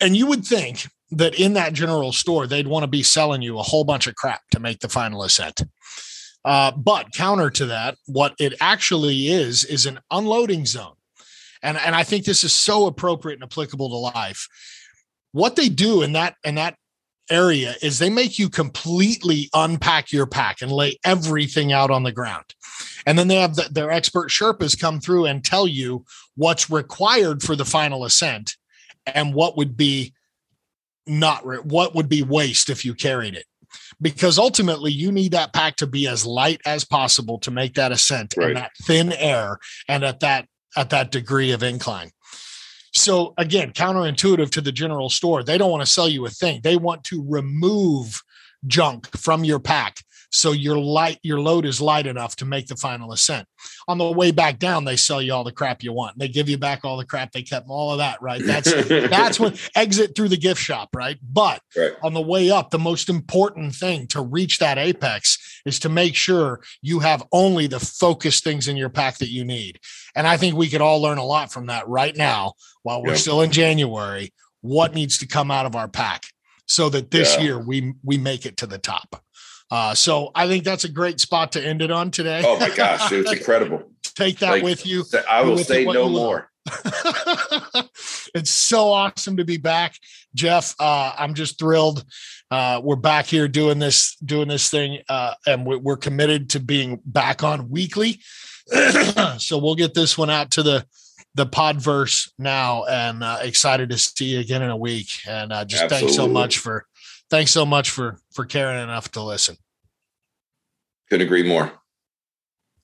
And 0.01 0.15
you 0.15 0.27
would 0.27 0.45
think 0.45 0.87
that 1.11 1.39
in 1.39 1.53
that 1.53 1.73
general 1.73 2.11
store, 2.11 2.47
they'd 2.47 2.67
want 2.67 2.83
to 2.83 2.87
be 2.87 3.03
selling 3.03 3.41
you 3.41 3.59
a 3.59 3.63
whole 3.63 3.83
bunch 3.83 4.07
of 4.07 4.15
crap 4.15 4.41
to 4.51 4.59
make 4.59 4.79
the 4.79 4.89
final 4.89 5.23
ascent. 5.23 5.61
Uh, 6.45 6.71
but 6.71 7.11
counter 7.13 7.49
to 7.49 7.67
that, 7.67 7.95
what 8.05 8.33
it 8.39 8.53
actually 8.59 9.27
is 9.27 9.63
is 9.63 9.85
an 9.85 9.99
unloading 10.11 10.65
zone, 10.65 10.95
and 11.61 11.77
and 11.77 11.95
I 11.95 12.03
think 12.03 12.25
this 12.25 12.43
is 12.43 12.53
so 12.53 12.87
appropriate 12.87 13.35
and 13.35 13.43
applicable 13.43 13.89
to 13.89 14.17
life. 14.17 14.47
What 15.31 15.55
they 15.55 15.69
do 15.69 16.01
in 16.01 16.13
that 16.13 16.35
in 16.43 16.55
that 16.55 16.75
area 17.29 17.75
is 17.81 17.99
they 17.99 18.09
make 18.09 18.37
you 18.37 18.49
completely 18.49 19.49
unpack 19.53 20.11
your 20.11 20.25
pack 20.25 20.61
and 20.61 20.71
lay 20.71 20.97
everything 21.03 21.71
out 21.71 21.91
on 21.91 22.03
the 22.03 22.11
ground, 22.11 22.45
and 23.05 23.17
then 23.17 23.27
they 23.27 23.37
have 23.37 23.55
the, 23.55 23.67
their 23.71 23.91
expert 23.91 24.29
Sherpas 24.29 24.79
come 24.79 24.99
through 24.99 25.25
and 25.25 25.43
tell 25.43 25.67
you 25.67 26.05
what's 26.35 26.69
required 26.69 27.41
for 27.43 27.55
the 27.55 27.65
final 27.65 28.05
ascent 28.05 28.55
and 29.05 29.33
what 29.33 29.57
would 29.57 29.75
be 29.77 30.13
not 31.05 31.45
re- 31.45 31.57
what 31.57 31.93
would 31.95 32.07
be 32.09 32.23
waste 32.23 32.69
if 32.69 32.85
you 32.85 32.93
carried 32.93 33.35
it. 33.35 33.45
Because 34.01 34.37
ultimately 34.37 34.91
you 34.91 35.11
need 35.11 35.31
that 35.31 35.53
pack 35.53 35.75
to 35.77 35.87
be 35.87 36.07
as 36.07 36.25
light 36.25 36.61
as 36.65 36.85
possible 36.85 37.39
to 37.39 37.51
make 37.51 37.73
that 37.73 37.91
ascent 37.91 38.33
Right. 38.37 38.49
in 38.49 38.53
that 38.55 38.71
thin 38.83 39.11
air 39.13 39.59
and 39.87 40.03
at 40.03 40.19
that 40.21 40.47
at 40.77 40.89
that 40.91 41.11
degree 41.11 41.51
of 41.51 41.61
incline 41.63 42.11
so 42.93 43.33
again 43.37 43.71
counterintuitive 43.71 44.49
to 44.51 44.61
the 44.61 44.71
general 44.71 45.09
store. 45.09 45.43
They 45.43 45.57
don't 45.57 45.71
want 45.71 45.81
to 45.81 45.91
sell 45.91 46.07
you 46.07 46.25
a 46.25 46.29
thing. 46.29 46.61
They 46.63 46.77
want 46.77 47.03
to 47.05 47.25
remove 47.27 48.21
junk 48.67 49.15
from 49.17 49.43
your 49.43 49.59
pack 49.59 49.97
so 50.35 50.51
your 50.51 50.77
light 50.77 51.19
your 51.21 51.39
load 51.39 51.63
is 51.65 51.79
light 51.79 52.07
enough 52.07 52.35
to 52.35 52.43
make 52.45 52.65
the 52.67 52.75
final 52.75 53.11
ascent 53.13 53.47
on 53.87 53.97
the 53.99 54.11
way 54.11 54.31
back 54.31 54.57
down 54.57 54.83
they 54.83 54.95
sell 54.97 55.21
you 55.21 55.31
all 55.31 55.43
the 55.43 55.51
crap 55.51 55.83
you 55.83 55.93
want 55.93 56.17
they 56.17 56.27
give 56.27 56.49
you 56.49 56.57
back 56.57 56.83
all 56.83 56.97
the 56.97 57.05
crap 57.05 57.31
they 57.31 57.43
kept 57.43 57.67
all 57.69 57.91
of 57.91 57.99
that 57.99 58.19
right 58.21 58.41
that's 58.43 58.73
that's 59.09 59.39
when 59.39 59.53
exit 59.75 60.15
through 60.15 60.29
the 60.29 60.37
gift 60.37 60.59
shop, 60.61 60.89
right? 60.95 61.17
But 61.21 61.61
Right. 61.77 61.93
on 62.01 62.13
the 62.13 62.21
way 62.21 62.49
up, 62.51 62.69
the 62.71 62.79
most 62.79 63.09
important 63.09 63.75
thing 63.75 64.07
to 64.07 64.21
reach 64.21 64.57
that 64.59 64.77
apex 64.77 65.61
is 65.65 65.79
to 65.79 65.89
make 65.89 66.15
sure 66.15 66.61
you 66.81 66.99
have 66.99 67.23
only 67.31 67.67
the 67.67 67.79
focused 67.79 68.43
things 68.43 68.67
in 68.67 68.75
your 68.77 68.89
pack 68.89 69.17
that 69.19 69.29
you 69.29 69.43
need. 69.45 69.79
And 70.15 70.27
I 70.27 70.37
think 70.37 70.55
we 70.55 70.69
could 70.69 70.81
all 70.81 71.01
learn 71.01 71.17
a 71.17 71.25
lot 71.25 71.51
from 71.51 71.67
that 71.67 71.87
right 71.87 72.15
now 72.15 72.53
while 72.83 73.01
we're 73.03 73.11
Yeah. 73.11 73.17
still 73.17 73.41
in 73.41 73.51
January. 73.51 74.33
What 74.61 74.93
needs 74.95 75.17
to 75.19 75.27
come 75.27 75.51
out 75.51 75.65
of 75.65 75.75
our 75.75 75.87
pack 75.87 76.23
so 76.67 76.89
that 76.89 77.11
this 77.11 77.35
Yeah. 77.35 77.43
year 77.43 77.59
we 77.59 77.93
we 78.03 78.17
make 78.17 78.45
it 78.45 78.57
to 78.57 78.67
the 78.67 78.77
top. 78.79 79.23
Uh, 79.73 79.95
so 79.95 80.29
I 80.35 80.47
think 80.47 80.63
that's 80.63 80.83
a 80.83 80.89
great 80.89 81.19
spot 81.19 81.53
to 81.53 81.65
end 81.65 81.81
it 81.81 81.89
on 81.89 82.11
today. 82.11 82.43
oh 82.45 82.59
my 82.59 82.69
gosh, 82.69 83.11
it's 83.11 83.31
incredible. 83.39 83.81
Take 84.03 84.37
that 84.39 84.51
Like, 84.51 84.63
with 84.63 84.85
you. 84.85 85.03
I 85.27 85.41
will 85.41 85.57
say 85.57 85.83
no 85.83 86.07
more. 86.09 86.51
it's 88.35 88.51
so 88.51 88.89
awesome 88.91 89.35
to 89.35 89.43
be 89.43 89.57
back 89.57 89.95
jeff 90.33 90.73
uh, 90.79 91.11
i'm 91.17 91.33
just 91.33 91.59
thrilled 91.59 92.05
uh, 92.51 92.79
we're 92.81 92.95
back 92.95 93.25
here 93.25 93.49
doing 93.49 93.79
this 93.79 94.15
doing 94.23 94.47
this 94.47 94.69
thing 94.69 94.99
uh, 95.09 95.33
and 95.45 95.65
we- 95.65 95.75
we're 95.75 95.97
committed 95.97 96.49
to 96.51 96.61
being 96.61 97.01
back 97.05 97.43
on 97.43 97.69
weekly 97.69 98.17
so 99.39 99.57
we'll 99.57 99.75
get 99.75 99.93
this 99.93 100.17
one 100.17 100.29
out 100.29 100.51
to 100.51 100.63
the 100.63 100.85
the 101.35 101.45
podverse 101.45 102.31
now 102.39 102.85
and 102.85 103.23
uh, 103.25 103.39
excited 103.41 103.89
to 103.89 103.97
see 103.97 104.25
you 104.25 104.39
again 104.39 104.61
in 104.61 104.69
a 104.69 104.77
week 104.77 105.09
and 105.27 105.51
uh, 105.51 105.65
just 105.65 105.89
thanks 105.89 106.15
so 106.15 106.29
much 106.29 106.59
for 106.59 106.85
thanks 107.29 107.51
so 107.51 107.65
much 107.65 107.89
for 107.89 108.19
for 108.33 108.45
caring 108.45 108.81
enough 108.81 109.11
to 109.11 109.21
listen 109.21 109.57
Couldn't 111.09 111.25
agree 111.25 111.43
more. 111.43 111.71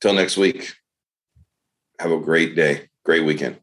Till 0.01 0.13
next 0.13 0.37
week. 0.37 0.73
Have 1.99 2.11
a 2.11 2.19
great 2.19 2.55
day. 2.55 2.89
Great 3.03 3.25
weekend. 3.25 3.59